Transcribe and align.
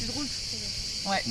plus 0.00 0.12
drôle. 0.12 0.26
Ouais. 1.06 1.22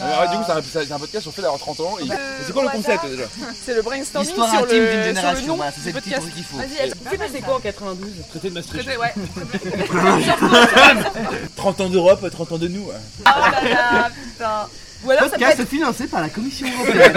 Ah, 0.00 0.20
ouais, 0.22 0.28
du 0.30 0.36
coup, 0.38 0.42
c'est 0.46 0.52
un, 0.52 0.62
c'est 0.86 0.92
un 0.92 0.98
podcast 0.98 1.20
sur 1.22 1.30
le 1.30 1.34
fait 1.34 1.42
d'avoir 1.42 1.60
30 1.60 1.80
ans. 1.80 1.98
et- 2.00 2.06
Bah, 2.06 2.14
et 2.14 2.44
c'est 2.46 2.52
quoi 2.52 2.62
le 2.62 2.70
concept 2.70 3.04
déjà? 3.06 3.24
C'est 3.64 3.74
le 3.74 3.82
brainstorming 3.82 4.26
L'histoire 4.28 4.48
sur 4.50 4.58
intime 4.64 4.78
le, 4.78 4.84
d'une 4.84 4.90
sur 4.90 4.98
le 4.98 5.04
génération, 5.14 5.46
nom 5.48 5.56
voilà, 5.56 5.72
c'est 5.72 5.78
du 5.80 5.82
ça 5.82 5.88
le 5.88 6.00
podcast. 6.00 6.22
titre 6.22 6.34
qu'il 6.34 6.44
faut. 6.44 6.56
Vas-y, 6.56 6.88
Vous 7.04 7.10
s'est 7.10 7.18
passé 7.18 7.40
quoi 7.42 7.56
en 7.56 7.60
92 7.60 8.10
Traité 8.30 8.48
de 8.48 8.54
Maastricht. 8.54 8.84
Traité, 8.86 8.98
ouais. 8.98 9.14
30 11.56 11.80
ans 11.82 11.88
d'Europe, 11.90 12.30
30 12.30 12.52
ans 12.52 12.58
de 12.58 12.68
nous. 12.68 12.86
Oh 12.88 12.92
là 13.26 13.68
là, 13.68 14.08
putain. 14.10 14.68
Ou 15.04 15.10
alors 15.10 15.24
ça 15.24 15.28
peut 15.30 15.36
Podcast 15.38 15.60
être... 15.60 15.68
financé 15.68 16.06
par 16.08 16.20
la 16.20 16.28
Commission 16.28 16.66
européenne. 16.74 17.12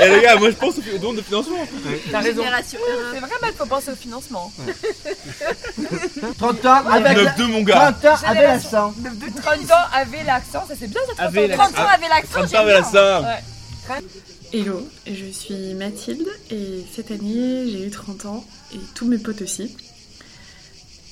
Eh 0.00 0.08
les 0.08 0.22
gars, 0.22 0.36
moi 0.36 0.50
je 0.50 0.56
pense 0.56 0.74
au 0.78 0.98
don 0.98 1.12
de 1.12 1.22
financement. 1.22 1.66
T'as 2.10 2.20
raison. 2.20 2.42
Génération. 2.42 2.78
C'est 3.12 3.20
vrai, 3.20 3.30
il 3.42 3.56
faut 3.56 3.66
penser 3.66 3.90
au 3.90 3.96
financement. 3.96 4.52
30 6.38 6.66
ans 6.66 6.86
avec 6.90 7.16
la... 7.16 7.32
9-2 7.32 7.42
mon 7.48 7.62
gars. 7.62 7.92
30 8.00 8.04
ans 8.04 8.26
avec 8.26 8.42
l'accent. 8.42 8.94
De, 8.96 9.08
de 9.10 9.40
30 9.40 9.70
ans 9.70 9.86
avait 9.92 10.24
l'accent, 10.24 10.64
ça 10.66 10.74
c'est 10.78 10.88
bien 10.88 11.00
ça 11.08 11.14
30 11.14 11.20
ans. 11.20 11.28
Avait 11.28 11.48
30 11.48 11.78
ans 11.78 11.86
avait 11.94 12.08
l'accent. 12.08 12.46
30 12.46 12.54
ans 12.54 12.58
avec. 12.58 12.84
Ouais. 13.90 14.04
Hello, 14.52 14.88
je 15.06 15.26
suis 15.30 15.74
Mathilde 15.74 16.28
et 16.50 16.84
cette 16.94 17.10
année 17.10 17.64
j'ai 17.70 17.86
eu 17.86 17.90
30 17.90 18.24
ans 18.26 18.44
et 18.74 18.78
tous 18.94 19.06
mes 19.06 19.18
potes 19.18 19.42
aussi. 19.42 19.76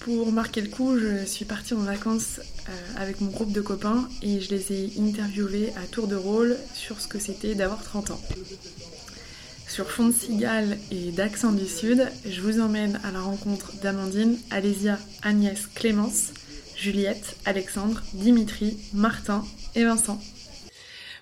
Pour 0.07 0.31
marquer 0.31 0.61
le 0.61 0.69
coup, 0.69 0.97
je 0.97 1.25
suis 1.25 1.45
partie 1.45 1.75
en 1.75 1.79
vacances 1.79 2.39
euh, 2.39 2.73
avec 2.97 3.21
mon 3.21 3.29
groupe 3.29 3.51
de 3.51 3.61
copains 3.61 4.09
et 4.23 4.41
je 4.41 4.51
les 4.51 4.73
ai 4.73 4.93
interviewés 5.01 5.73
à 5.75 5.85
tour 5.89 6.07
de 6.07 6.15
rôle 6.15 6.57
sur 6.75 7.01
ce 7.01 7.09
que 7.09 7.19
c'était 7.19 7.57
d'avoir 7.57 7.83
30 7.83 8.13
ans. 8.13 8.21
Sur 9.67 9.91
fond 9.91 10.07
de 10.07 10.13
cigale 10.13 10.79
et 10.93 11.11
d'accent 11.11 11.51
du 11.51 11.67
sud, 11.67 12.09
je 12.25 12.41
vous 12.41 12.61
emmène 12.61 13.01
à 13.03 13.11
la 13.11 13.19
rencontre 13.19 13.73
d'Amandine, 13.83 14.39
Alésia, 14.53 14.97
Agnès, 15.23 15.67
Clémence, 15.75 16.33
Juliette, 16.77 17.37
Alexandre, 17.45 18.01
Dimitri, 18.13 18.79
Martin 18.95 19.45
et 19.75 19.83
Vincent. 19.83 20.21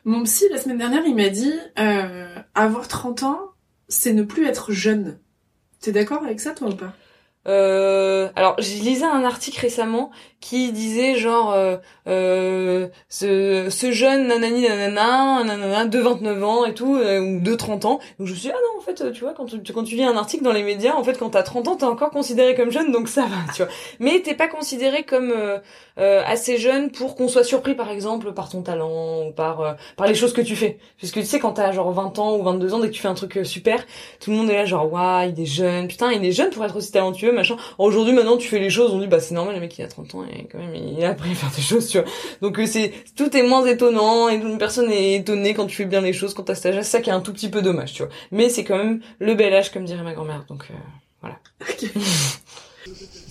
Mon 0.04 0.24
psy, 0.24 0.44
la 0.50 0.60
semaine 0.60 0.76
dernière, 0.76 1.06
il 1.06 1.14
m'a 1.14 1.30
dit 1.30 1.54
euh, 1.78 2.26
avoir 2.54 2.86
30 2.86 3.22
ans, 3.22 3.40
c'est 3.88 4.12
ne 4.12 4.24
plus 4.24 4.44
être 4.44 4.72
jeune. 4.72 5.18
T'es 5.80 5.90
d'accord 5.90 6.22
avec 6.22 6.38
ça, 6.38 6.50
toi 6.50 6.68
ou 6.68 6.76
pas? 6.76 6.94
Alors, 7.46 8.54
j'ai 8.58 8.80
lisé 8.80 9.04
un 9.04 9.24
article 9.24 9.60
récemment 9.60 10.10
qui 10.44 10.72
disait 10.72 11.16
genre 11.16 11.54
euh, 11.54 11.78
euh, 12.06 12.88
ce, 13.08 13.68
ce 13.70 13.92
jeune 13.92 14.28
nanani 14.28 14.68
nanana, 14.68 15.42
nanana 15.42 15.86
de 15.86 15.98
29 15.98 16.44
ans 16.44 16.66
et 16.66 16.74
tout 16.74 16.96
euh, 16.96 17.18
ou 17.18 17.40
de 17.40 17.54
30 17.54 17.86
ans. 17.86 17.98
Donc 18.18 18.26
je 18.26 18.32
me 18.32 18.36
suis 18.36 18.48
dit 18.48 18.54
ah 18.54 18.58
non 18.60 18.78
en 18.78 18.82
fait 18.82 19.10
tu 19.12 19.20
vois 19.22 19.32
quand 19.32 19.46
tu 19.46 19.72
quand 19.72 19.84
tu 19.84 19.94
lis 19.94 20.04
un 20.04 20.18
article 20.18 20.44
dans 20.44 20.52
les 20.52 20.62
médias 20.62 20.96
en 20.96 21.02
fait 21.02 21.18
quand 21.18 21.30
t'as 21.30 21.42
30 21.42 21.68
ans 21.68 21.76
t'es 21.76 21.84
encore 21.84 22.10
considéré 22.10 22.54
comme 22.54 22.70
jeune 22.70 22.92
donc 22.92 23.08
ça 23.08 23.22
va 23.22 23.52
tu 23.54 23.62
vois. 23.62 23.72
Mais 24.00 24.20
t'es 24.20 24.34
pas 24.34 24.48
considéré 24.48 25.04
comme 25.04 25.32
euh, 25.34 25.58
euh, 25.98 26.22
assez 26.26 26.58
jeune 26.58 26.90
pour 26.90 27.14
qu'on 27.14 27.28
soit 27.28 27.44
surpris 27.44 27.74
par 27.74 27.88
exemple 27.88 28.32
par 28.32 28.48
ton 28.50 28.62
talent 28.62 29.28
ou 29.28 29.32
par 29.32 29.60
euh, 29.60 29.72
par 29.96 30.08
les 30.08 30.14
choses 30.14 30.32
que 30.32 30.40
tu 30.40 30.56
fais. 30.56 30.78
Parce 31.00 31.12
que 31.12 31.20
tu 31.20 31.26
sais 31.26 31.38
quand 31.38 31.52
t'as 31.52 31.70
genre 31.72 31.92
20 31.92 32.18
ans 32.18 32.36
ou 32.36 32.42
22 32.42 32.74
ans 32.74 32.80
dès 32.80 32.88
que 32.88 32.92
tu 32.92 33.00
fais 33.00 33.08
un 33.08 33.14
truc 33.14 33.38
euh, 33.38 33.44
super 33.44 33.84
tout 34.20 34.30
le 34.30 34.36
monde 34.36 34.50
est 34.50 34.56
là 34.56 34.64
genre 34.66 34.92
waouh 34.92 35.30
il 35.30 35.40
est 35.40 35.46
jeune 35.46 35.86
putain 35.88 36.12
il 36.12 36.24
est 36.24 36.32
jeune 36.32 36.50
pour 36.50 36.64
être 36.64 36.76
aussi 36.76 36.90
talentueux 36.90 37.32
machin 37.32 37.56
aujourd'hui 37.78 38.12
maintenant 38.12 38.36
tu 38.36 38.48
fais 38.48 38.58
les 38.58 38.70
choses 38.70 38.92
on 38.92 38.98
dit 38.98 39.06
bah 39.06 39.20
c'est 39.20 39.34
normal 39.34 39.54
le 39.54 39.60
mec 39.60 39.78
il 39.78 39.82
a 39.82 39.88
30 39.88 40.16
ans 40.16 40.24
quand 40.50 40.58
même 40.58 40.74
il 40.74 41.04
a 41.04 41.10
appris 41.10 41.32
à 41.32 41.34
faire 41.34 41.50
des 41.54 41.62
choses 41.70 41.88
tu 41.88 41.98
vois. 41.98 42.08
Donc 42.42 42.58
euh, 42.58 42.66
c'est 42.66 42.92
tout 43.16 43.36
est 43.36 43.42
moins 43.42 43.64
étonnant 43.66 44.28
et 44.28 44.34
une 44.34 44.58
personne 44.58 44.90
est 44.90 45.14
étonnée 45.16 45.54
quand 45.54 45.66
tu 45.66 45.76
fais 45.76 45.84
bien 45.84 46.00
les 46.00 46.12
choses 46.12 46.34
quand 46.34 46.44
t'as 46.44 46.54
cet 46.54 46.66
âge 46.66 46.76
c'est 46.76 46.90
ça 46.90 47.00
qui 47.00 47.10
est 47.10 47.14
un 47.14 47.20
tout 47.20 47.32
petit 47.32 47.48
peu 47.48 47.62
dommage 47.62 47.92
tu 47.92 48.02
vois. 48.02 48.12
Mais 48.30 48.48
c'est 48.48 48.64
quand 48.64 48.76
même 48.76 49.00
le 49.18 49.34
bel 49.34 49.54
âge 49.54 49.72
comme 49.72 49.84
dirait 49.84 50.02
ma 50.02 50.12
grand-mère. 50.14 50.44
Donc 50.48 50.64
euh, 50.70 50.74
voilà. 51.20 51.38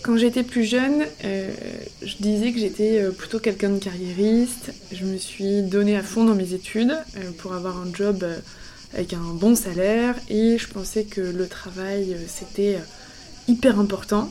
Quand 0.04 0.18
j'étais 0.18 0.44
plus 0.44 0.66
jeune, 0.66 1.06
euh, 1.24 1.54
je 2.02 2.18
disais 2.18 2.52
que 2.52 2.60
j'étais 2.60 3.02
plutôt 3.18 3.40
quelqu'un 3.40 3.70
de 3.70 3.80
carriériste. 3.80 4.74
Je 4.92 5.06
me 5.06 5.18
suis 5.18 5.62
donnée 5.62 5.96
à 5.96 6.04
fond 6.04 6.26
dans 6.26 6.36
mes 6.36 6.54
études 6.54 6.98
euh, 7.18 7.32
pour 7.38 7.54
avoir 7.54 7.78
un 7.78 7.94
job 7.94 8.26
avec 8.94 9.14
un 9.14 9.34
bon 9.34 9.56
salaire. 9.56 10.16
Et 10.30 10.58
je 10.58 10.68
pensais 10.68 11.06
que 11.06 11.22
le 11.22 11.48
travail 11.48 12.18
c'était 12.28 12.80
hyper 13.48 13.80
important. 13.80 14.30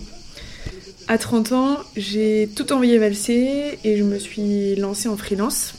À 1.09 1.19
30 1.19 1.53
ans, 1.53 1.79
j'ai 1.97 2.49
tout 2.55 2.73
envoyé 2.73 2.99
valser 2.99 3.79
et 3.85 3.97
je 3.97 4.05
me 4.05 4.19
suis 4.19 4.77
lancée 4.77 5.09
en 5.09 5.17
freelance. 5.17 5.75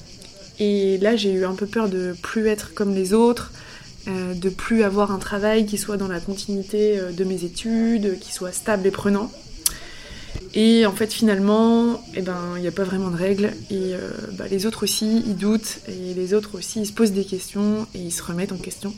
Et 0.59 0.97
là, 0.99 1.15
j'ai 1.15 1.31
eu 1.31 1.45
un 1.45 1.55
peu 1.55 1.65
peur 1.65 1.89
de 1.89 2.15
plus 2.21 2.47
être 2.47 2.73
comme 2.73 2.93
les 2.93 3.13
autres, 3.13 3.51
euh, 4.07 4.33
de 4.33 4.49
plus 4.49 4.83
avoir 4.83 5.11
un 5.11 5.17
travail 5.17 5.65
qui 5.65 5.77
soit 5.77 5.97
dans 5.97 6.07
la 6.07 6.19
continuité 6.19 6.99
euh, 6.99 7.11
de 7.11 7.23
mes 7.23 7.45
études, 7.45 8.19
qui 8.19 8.33
soit 8.33 8.51
stable 8.51 8.85
et 8.85 8.91
prenant. 8.91 9.31
Et 10.53 10.85
en 10.85 10.91
fait, 10.91 11.11
finalement, 11.11 12.03
eh 12.15 12.21
ben, 12.21 12.53
il 12.57 12.61
n'y 12.61 12.67
a 12.67 12.71
pas 12.71 12.83
vraiment 12.83 13.09
de 13.09 13.15
règles. 13.15 13.51
Et 13.71 13.95
euh, 13.95 14.11
bah, 14.33 14.45
les 14.51 14.65
autres 14.65 14.83
aussi, 14.83 15.23
ils 15.25 15.35
doutent. 15.35 15.79
Et 15.87 16.13
les 16.13 16.33
autres 16.33 16.57
aussi, 16.57 16.81
ils 16.81 16.85
se 16.85 16.93
posent 16.93 17.13
des 17.13 17.25
questions 17.25 17.87
et 17.95 17.99
ils 17.99 18.11
se 18.11 18.21
remettent 18.21 18.51
en 18.51 18.57
question. 18.57 18.93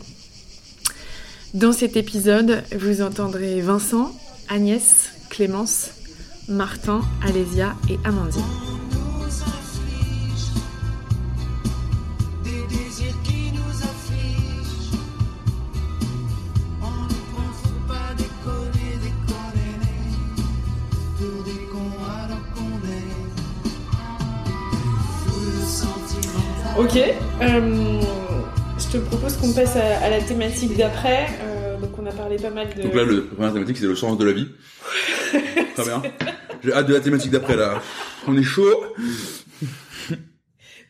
Dans 1.53 1.71
cet 1.71 1.95
épisode, 1.95 2.63
vous 2.77 3.01
entendrez 3.01 3.61
Vincent, 3.61 4.13
Agnès, 4.49 5.11
Clémence, 5.29 5.91
Martin, 6.47 7.01
Alésia 7.23 7.75
et 7.89 7.97
Amandine. 8.03 8.43
Ok, 26.77 26.97
euh, 26.97 28.01
je 28.77 28.85
te 28.91 28.97
propose 28.97 29.37
qu'on 29.37 29.53
passe 29.53 29.77
à, 29.77 30.03
à 30.05 30.09
la 30.09 30.19
thématique 30.19 30.75
d'après. 30.75 31.27
Euh, 31.41 31.77
donc 31.77 31.97
on 31.97 32.05
a 32.05 32.11
parlé 32.11 32.35
pas 32.35 32.49
mal 32.49 32.67
de... 32.75 32.83
Donc 32.83 32.93
là, 32.93 33.03
le 33.03 33.15
la 33.15 33.21
première 33.35 33.53
thématique, 33.53 33.77
c'est 33.77 33.85
le 33.85 33.95
sens 33.95 34.17
de 34.17 34.25
la 34.25 34.33
vie. 34.33 34.49
Très 35.75 35.83
bien. 35.85 36.01
J'ai 36.65 36.73
hâte 36.73 36.87
de 36.87 36.95
la 36.95 36.99
thématique 36.99 37.29
d'après 37.29 37.55
là. 37.55 37.79
On 38.27 38.35
est 38.35 38.43
chaud. 38.43 38.85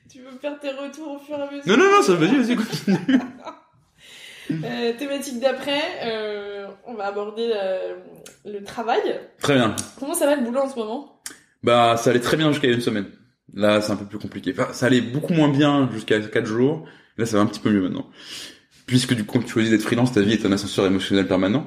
Tu 0.09 0.21
veux 0.21 0.37
faire 0.39 0.57
tes 0.61 0.69
retours 0.69 1.11
au 1.11 1.19
fur 1.19 1.37
et 1.37 1.41
à 1.41 1.51
mesure 1.51 1.63
Non, 1.67 1.75
non, 1.77 1.91
non, 1.91 2.01
ça 2.01 2.13
vas-y, 2.15 2.35
vas-y, 2.35 2.55
continue. 2.55 2.97
Euh, 4.51 4.93
thématique 4.95 5.39
d'après, 5.39 5.81
euh, 6.03 6.67
on 6.85 6.93
va 6.93 7.07
aborder 7.07 7.51
euh, 7.51 7.95
le 8.45 8.63
travail. 8.63 9.01
Très 9.41 9.55
bien. 9.55 9.75
Comment 9.99 10.13
ça 10.13 10.27
va 10.27 10.35
le 10.35 10.43
boulot 10.43 10.59
en 10.59 10.69
ce 10.69 10.75
moment? 10.75 11.19
Bah, 11.63 11.97
ça 11.97 12.11
allait 12.11 12.19
très 12.19 12.37
bien 12.37 12.51
jusqu'à 12.51 12.67
une 12.67 12.79
semaine. 12.79 13.07
Là, 13.55 13.81
c'est 13.81 13.91
un 13.91 13.95
peu 13.95 14.05
plus 14.05 14.19
compliqué. 14.19 14.53
Enfin, 14.55 14.71
ça 14.71 14.85
allait 14.85 15.01
beaucoup 15.01 15.33
moins 15.33 15.49
bien 15.49 15.89
jusqu'à 15.91 16.19
4 16.19 16.45
jours. 16.45 16.87
Là, 17.17 17.25
ça 17.25 17.37
va 17.37 17.43
un 17.43 17.47
petit 17.47 17.59
peu 17.59 17.71
mieux 17.71 17.81
maintenant. 17.81 18.07
Puisque 18.85 19.15
du 19.15 19.25
coup, 19.25 19.39
tu 19.39 19.49
choisis 19.49 19.71
d'être 19.71 19.81
freelance, 19.81 20.13
ta 20.13 20.21
vie 20.21 20.33
est 20.33 20.45
un 20.45 20.51
ascenseur 20.51 20.85
émotionnel 20.85 21.27
permanent. 21.27 21.65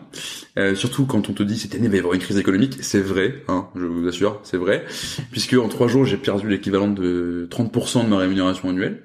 Euh, 0.56 0.77
surtout 0.77 1.05
quand 1.05 1.29
on 1.29 1.33
te 1.33 1.43
dit 1.43 1.59
cette 1.59 1.75
année 1.75 1.87
il 1.87 1.91
va 1.91 1.97
y 1.97 1.99
avoir 1.99 2.15
une 2.15 2.21
crise 2.21 2.39
économique, 2.39 2.79
c'est 2.81 3.01
vrai, 3.01 3.43
hein, 3.49 3.69
je 3.75 3.84
vous 3.84 4.06
assure, 4.06 4.41
c'est 4.45 4.56
vrai. 4.56 4.84
Puisque 5.33 5.55
en 5.55 5.69
3 5.69 5.89
jours, 5.89 6.05
j'ai 6.05 6.17
perdu 6.17 6.49
l'équivalent 6.49 6.89
de 6.89 7.49
30% 7.51 8.05
de 8.05 8.09
ma 8.09 8.19
rémunération 8.19 8.69
annuelle. 8.69 9.03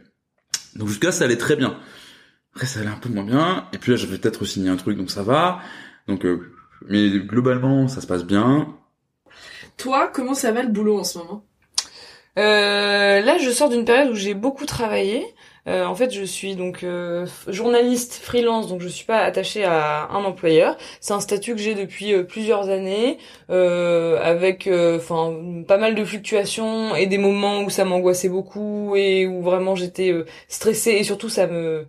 Donc 0.75 0.89
jusque 0.89 1.03
là, 1.03 1.11
ça 1.11 1.25
allait 1.25 1.37
très 1.37 1.55
bien. 1.55 1.77
Après, 2.55 2.67
ça 2.67 2.81
allait 2.81 2.89
un 2.89 2.99
peu 2.99 3.09
moins 3.09 3.23
bien. 3.23 3.67
Et 3.73 3.79
puis 3.79 3.91
là, 3.91 3.97
j'avais 3.97 4.17
peut-être 4.17 4.45
signé 4.45 4.69
un 4.69 4.75
truc, 4.75 4.95
donc 4.95 5.09
ça 5.09 5.23
va. 5.23 5.59
Donc, 6.07 6.23
euh, 6.25 6.51
mais 6.87 7.09
globalement, 7.19 7.87
ça 7.87 7.99
se 7.99 8.07
passe 8.07 8.25
bien. 8.25 8.75
Toi, 9.77 10.11
comment 10.13 10.35
ça 10.35 10.51
va 10.51 10.61
le 10.61 10.69
boulot 10.69 10.99
en 10.99 11.03
ce 11.03 11.17
moment? 11.17 11.45
Euh, 12.37 13.21
là, 13.21 13.37
je 13.37 13.49
sors 13.49 13.69
d'une 13.69 13.85
période 13.85 14.11
où 14.11 14.15
j'ai 14.15 14.33
beaucoup 14.33 14.65
travaillé. 14.65 15.25
Euh, 15.67 15.85
en 15.85 15.95
fait, 15.95 16.11
je 16.11 16.23
suis 16.23 16.55
donc 16.55 16.83
euh, 16.83 17.25
journaliste 17.47 18.15
freelance, 18.15 18.67
donc 18.67 18.81
je 18.81 18.87
suis 18.89 19.05
pas 19.05 19.19
attachée 19.19 19.63
à 19.63 20.09
un 20.09 20.23
employeur. 20.25 20.77
C'est 20.99 21.13
un 21.13 21.21
statut 21.21 21.53
que 21.55 21.61
j'ai 21.61 21.73
depuis 21.73 22.13
euh, 22.13 22.23
plusieurs 22.23 22.69
années, 22.69 23.17
avec 23.49 24.69
enfin 24.97 25.33
pas 25.67 25.77
mal 25.77 25.95
de 25.95 26.03
fluctuations 26.03 26.95
et 26.95 27.05
des 27.05 27.17
moments 27.17 27.61
où 27.61 27.69
ça 27.69 27.85
m'angoissait 27.85 28.29
beaucoup 28.29 28.95
et 28.95 29.25
où 29.27 29.41
vraiment 29.41 29.75
j'étais 29.75 30.13
stressée 30.47 30.91
et 30.91 31.03
surtout 31.03 31.29
ça 31.29 31.47
me 31.47 31.85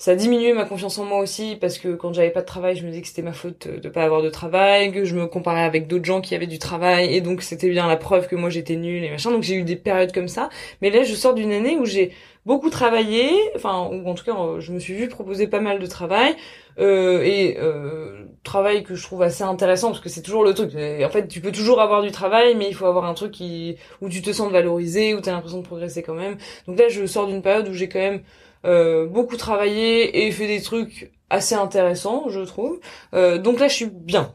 ça 0.00 0.12
a 0.12 0.14
diminué 0.14 0.54
ma 0.54 0.64
confiance 0.64 0.96
en 0.96 1.04
moi 1.04 1.18
aussi 1.18 1.58
parce 1.60 1.76
que 1.76 1.94
quand 1.94 2.14
j'avais 2.14 2.30
pas 2.30 2.40
de 2.40 2.46
travail, 2.46 2.74
je 2.74 2.86
me 2.86 2.88
disais 2.88 3.02
que 3.02 3.08
c'était 3.08 3.20
ma 3.20 3.34
faute 3.34 3.68
de 3.68 3.88
pas 3.90 4.02
avoir 4.02 4.22
de 4.22 4.30
travail, 4.30 4.92
que 4.92 5.04
je 5.04 5.14
me 5.14 5.26
comparais 5.26 5.62
avec 5.62 5.88
d'autres 5.88 6.06
gens 6.06 6.22
qui 6.22 6.34
avaient 6.34 6.46
du 6.46 6.58
travail 6.58 7.14
et 7.14 7.20
donc 7.20 7.42
c'était 7.42 7.68
bien 7.68 7.86
la 7.86 7.98
preuve 7.98 8.26
que 8.26 8.34
moi 8.34 8.48
j'étais 8.48 8.76
nulle 8.76 9.04
et 9.04 9.10
machin. 9.10 9.30
Donc 9.30 9.42
j'ai 9.42 9.56
eu 9.56 9.62
des 9.62 9.76
périodes 9.76 10.12
comme 10.12 10.28
ça. 10.28 10.48
Mais 10.80 10.88
là, 10.88 11.02
je 11.02 11.14
sors 11.14 11.34
d'une 11.34 11.52
année 11.52 11.76
où 11.76 11.84
j'ai 11.84 12.12
beaucoup 12.46 12.70
travaillé, 12.70 13.30
enfin 13.54 13.90
ou 13.92 14.08
en 14.08 14.14
tout 14.14 14.24
cas 14.24 14.34
euh, 14.34 14.60
je 14.60 14.72
me 14.72 14.78
suis 14.78 14.94
vu 14.94 15.08
proposer 15.08 15.46
pas 15.48 15.60
mal 15.60 15.78
de 15.78 15.86
travail 15.86 16.34
euh, 16.78 17.22
et 17.22 17.58
euh, 17.58 18.24
travail 18.42 18.84
que 18.84 18.94
je 18.94 19.02
trouve 19.02 19.20
assez 19.20 19.42
intéressant 19.44 19.88
parce 19.88 20.00
que 20.00 20.08
c'est 20.08 20.22
toujours 20.22 20.44
le 20.44 20.54
truc. 20.54 20.70
En 20.74 21.10
fait, 21.10 21.28
tu 21.28 21.42
peux 21.42 21.52
toujours 21.52 21.82
avoir 21.82 22.00
du 22.00 22.10
travail, 22.10 22.54
mais 22.54 22.68
il 22.68 22.74
faut 22.74 22.86
avoir 22.86 23.04
un 23.04 23.12
truc 23.12 23.32
qui 23.32 23.76
où 24.00 24.08
tu 24.08 24.22
te 24.22 24.32
sens 24.32 24.50
valorisé, 24.50 25.14
où 25.14 25.20
tu 25.20 25.28
as 25.28 25.32
l'impression 25.32 25.58
de 25.58 25.66
progresser 25.66 26.02
quand 26.02 26.14
même. 26.14 26.38
Donc 26.66 26.78
là, 26.78 26.88
je 26.88 27.04
sors 27.04 27.26
d'une 27.26 27.42
période 27.42 27.68
où 27.68 27.74
j'ai 27.74 27.90
quand 27.90 27.98
même 27.98 28.22
euh, 28.64 29.06
beaucoup 29.06 29.36
travaillé 29.36 30.26
et 30.26 30.30
fait 30.32 30.46
des 30.46 30.60
trucs 30.62 31.12
assez 31.30 31.54
intéressants, 31.54 32.28
je 32.28 32.40
trouve. 32.40 32.80
Euh, 33.14 33.38
donc 33.38 33.58
là, 33.60 33.68
je 33.68 33.74
suis 33.74 33.86
bien. 33.90 34.32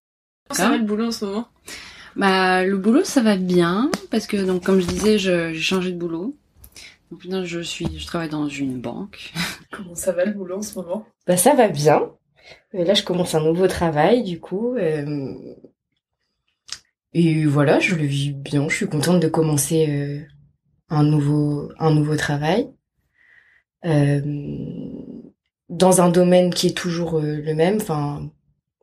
Comment 0.50 0.57
ça 0.57 0.69
va 0.69 0.77
le 0.77 0.83
boulot 0.83 1.07
en 1.07 1.12
ce 1.12 1.25
moment? 1.25 1.48
Bah, 2.16 2.63
le 2.63 2.77
boulot, 2.77 3.04
ça 3.04 3.22
va 3.22 3.36
bien, 3.36 3.92
parce 4.12 4.25
que, 4.27 4.38
donc, 4.38 4.63
comme 4.63 4.80
je 4.80 4.88
disais, 4.88 5.18
je- 5.18 5.51
j'ai 5.54 5.62
changé 5.62 5.92
de 5.92 5.98
boulot. 5.98 6.36
Donc 7.12 7.24
maintenant, 7.25 7.45
je 7.45 7.60
suis, 7.60 7.88
je 8.00 8.06
travaille 8.06 8.30
dans 8.30 8.48
une 8.48 8.80
banque. 8.80 9.31
Comment 9.72 9.95
ça 9.95 10.12
va 10.12 10.25
le 10.25 10.31
boulot 10.33 10.57
en 10.57 10.62
ce 10.62 10.75
moment? 10.80 11.06
Bah 11.27 11.38
ça 11.38 11.54
va 11.54 11.68
bien. 11.68 12.10
Euh, 12.74 12.83
là, 12.83 12.94
je 12.94 13.04
commence 13.04 13.36
un 13.36 13.42
nouveau 13.42 13.68
travail, 13.68 14.24
du 14.24 14.39
coup. 14.39 14.75
euh, 14.75 15.33
Et 17.13 17.45
voilà, 17.45 17.80
je 17.80 17.95
le 17.95 18.06
vis 18.06 18.31
bien. 18.33 18.68
Je 18.69 18.75
suis 18.75 18.88
contente 18.88 19.19
de 19.22 19.27
commencer 19.27 19.88
euh, 19.89 20.19
un 20.89 21.04
nouveau 21.04 21.69
un 21.80 21.92
nouveau 21.94 22.16
travail 22.16 22.69
dans 25.70 26.02
un 26.02 26.10
domaine 26.10 26.54
qui 26.54 26.68
est 26.68 26.78
toujours 26.78 27.20
euh, 27.20 27.42
le 27.42 27.54
même, 27.54 27.78
enfin 27.82 28.30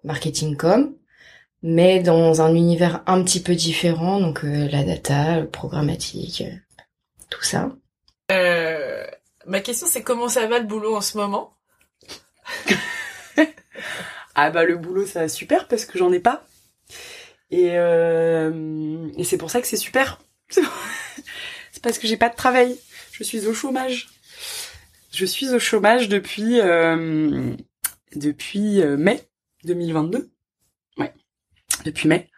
marketing 0.05 0.57
com, 0.57 0.95
mais 1.63 2.01
dans 2.01 2.43
un 2.43 2.55
univers 2.55 3.03
un 3.07 3.23
petit 3.23 3.41
peu 3.41 3.55
différent, 3.55 4.21
donc 4.21 4.45
euh, 4.45 4.69
la 4.69 4.83
data, 4.83 5.41
le 5.41 5.49
programmatique, 5.49 6.43
euh, 6.47 6.55
tout 7.31 7.43
ça. 7.43 7.73
Euh, 8.31 9.05
ma 9.47 9.61
question 9.61 9.87
c'est 9.89 10.03
comment 10.03 10.29
ça 10.29 10.47
va 10.47 10.59
le 10.59 10.67
boulot 10.67 10.97
en 10.97 11.01
ce 11.01 11.17
moment? 11.19 11.57
Ah 14.35 14.51
bah 14.51 14.65
le 14.65 14.79
boulot 14.79 15.05
ça 15.05 15.21
va 15.21 15.29
super 15.29 15.69
parce 15.69 15.85
que 15.85 15.99
j'en 15.99 16.11
ai 16.11 16.19
pas. 16.19 16.47
Et, 17.51 17.73
euh, 17.73 19.09
et 19.19 19.25
c'est 19.25 19.37
pour 19.37 19.51
ça 19.51 19.61
que 19.61 19.67
c'est 19.67 19.77
super. 19.77 20.23
c'est 20.49 21.83
parce 21.83 21.99
que 21.99 22.07
j'ai 22.07 22.17
pas 22.17 22.31
de 22.31 22.35
travail. 22.35 22.79
Je 23.13 23.25
suis 23.25 23.47
au 23.47 23.53
chômage. 23.53 24.09
Je 25.13 25.27
suis 25.27 25.51
au 25.51 25.59
chômage 25.59 26.09
depuis 26.09 26.61
euh, 26.61 27.55
depuis 28.17 28.81
euh, 28.81 28.97
mai 28.97 29.21
2022. 29.65 30.31
Ouais, 30.99 31.13
depuis 31.85 32.09
mai. 32.09 32.29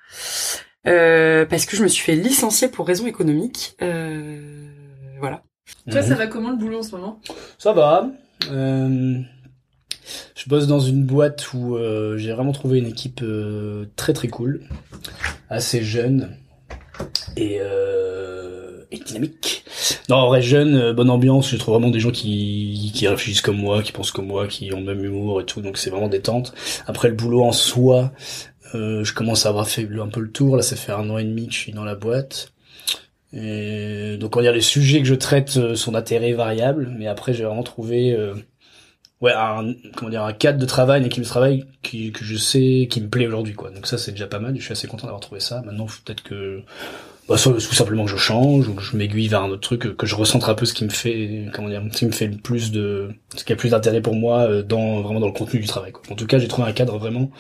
Euh, 0.87 1.47
parce 1.47 1.67
que 1.67 1.77
je 1.77 1.83
me 1.83 1.89
suis 1.89 2.03
fait 2.03 2.17
licencier 2.17 2.69
pour 2.69 2.87
raison 2.87 3.07
économique. 3.07 3.77
Euh, 3.81 4.69
voilà. 5.21 5.43
Toi, 5.91 6.03
ça 6.03 6.15
va 6.15 6.27
comment 6.27 6.51
le 6.51 6.57
boulot 6.57 6.81
en 6.81 6.83
ce 6.83 6.97
moment? 6.97 7.21
Ça 7.59 7.73
va. 7.73 8.11
Euh, 8.51 9.21
je 10.35 10.49
bosse 10.49 10.67
dans 10.67 10.81
une 10.81 11.05
boîte 11.05 11.53
où 11.55 11.77
euh, 11.77 12.19
j'ai 12.19 12.33
vraiment 12.33 12.53
trouvé 12.53 12.79
une 12.79 12.87
équipe 12.87 13.21
euh, 13.23 13.87
très 13.97 14.13
très 14.13 14.29
cool, 14.29 14.63
assez 15.49 15.83
jeune 15.83 16.37
et, 17.37 17.59
euh, 17.61 18.85
et 18.91 18.99
dynamique. 18.99 19.64
Non, 20.09 20.17
en 20.17 20.29
vrai 20.29 20.43
jeune, 20.43 20.77
euh, 20.77 20.93
bonne 20.93 21.11
ambiance. 21.11 21.51
Je 21.51 21.57
trouve 21.57 21.75
vraiment 21.75 21.91
des 21.91 22.01
gens 22.01 22.11
qui 22.11 22.93
qui 22.95 23.09
réfléchissent 23.09 23.41
comme 23.43 23.59
moi, 23.59 23.83
qui 23.83 23.93
pensent 23.93 24.13
comme 24.13 24.27
moi, 24.27 24.47
qui 24.47 24.73
ont 24.73 24.81
le 24.81 24.85
même 24.85 25.05
humour 25.05 25.41
et 25.41 25.45
tout. 25.45 25.61
Donc 25.61 25.79
c'est 25.79 25.91
vraiment 25.91 26.09
détente. 26.09 26.55
Après 26.87 27.09
le 27.09 27.15
boulot 27.15 27.43
en 27.43 27.53
soi, 27.53 28.13
euh, 28.75 29.05
je 29.05 29.15
commence 29.15 29.47
à 29.47 29.51
avoir 29.51 29.69
fait 29.69 29.89
un 30.01 30.09
peu 30.09 30.21
le 30.21 30.31
tour. 30.31 30.57
Là, 30.57 30.63
ça 30.63 30.77
fait 30.77 30.93
un 30.93 31.09
an 31.11 31.19
et 31.19 31.25
demi 31.25 31.47
que 31.47 31.53
je 31.55 31.59
suis 31.59 31.73
dans 31.73 31.85
la 31.85 31.95
boîte. 31.95 32.55
Et 33.35 34.17
donc 34.19 34.37
on 34.37 34.39
va 34.39 34.45
dire 34.45 34.53
les 34.53 34.61
sujets 34.61 35.01
que 35.01 35.09
je 35.09 35.15
traite 35.15 35.57
euh, 35.57 35.75
sont 35.75 35.93
d'intérêt 35.93 36.33
variable, 36.35 36.95
mais 36.97 37.09
après 37.09 37.35
j'ai 37.35 37.43
vraiment 37.43 37.65
trouvé 37.65 38.13
euh, 38.13 38.35
ouais 39.21 39.33
un 39.33 39.75
comment 39.97 40.11
dire 40.11 40.23
un 40.23 40.33
cadre 40.33 40.59
de 40.61 40.67
travail, 40.67 41.01
une 41.01 41.07
équipe 41.07 41.25
de 41.25 41.29
travail 41.29 41.65
qui 41.83 42.13
que 42.13 42.25
je 42.25 42.37
sais 42.37 42.87
qui 42.89 43.01
me 43.01 43.09
plaît 43.09 43.27
aujourd'hui 43.27 43.55
quoi. 43.55 43.71
Donc 43.71 43.89
ça 43.89 43.99
c'est 43.99 44.13
déjà 44.13 44.29
pas 44.29 44.39
mal. 44.39 44.55
Je 44.57 44.63
suis 44.63 44.73
assez 44.73 44.87
content 44.87 45.07
d'avoir 45.09 45.21
trouvé 45.21 45.41
ça. 45.41 45.63
Maintenant 45.63 45.87
peut-être 45.87 46.23
que 46.23 46.63
bah, 47.29 47.37
soit 47.37 47.53
tout 47.55 47.61
simplement 47.61 48.05
que 48.05 48.11
je 48.11 48.17
change 48.17 48.69
ou 48.69 48.75
que 48.75 48.83
je 48.83 48.97
m'aiguille 48.97 49.29
vers 49.29 49.43
un 49.43 49.51
autre 49.51 49.63
truc, 49.63 49.83
que, 49.83 49.89
que 49.89 50.07
je 50.07 50.15
recentre 50.15 50.49
un 50.49 50.55
peu 50.55 50.67
ce 50.67 50.75
qui 50.75 50.85
me 50.85 50.91
fait 50.91 51.47
comment 51.55 51.69
dire 51.69 51.83
ce 51.93 51.99
qui 51.99 52.07
me 52.07 52.13
fait 52.13 52.27
le 52.27 52.37
plus 52.37 52.71
de 52.73 53.11
ce 53.35 53.45
qui 53.45 53.53
a 53.53 53.57
plus 53.57 53.71
d'intérêt 53.71 54.01
pour 54.01 54.15
moi 54.15 54.41
euh, 54.41 54.63
dans 54.63 55.01
vraiment 55.01 55.21
dans 55.21 55.27
le 55.27 55.33
contenu 55.33 55.61
du 55.61 55.67
travail. 55.67 55.93
Quoi. 55.93 56.03
En 56.11 56.17
tout 56.17 56.27
cas 56.27 56.39
j'ai 56.39 56.49
trouvé 56.49 56.69
un 56.69 56.73
cadre 56.73 56.99
vraiment 56.99 57.31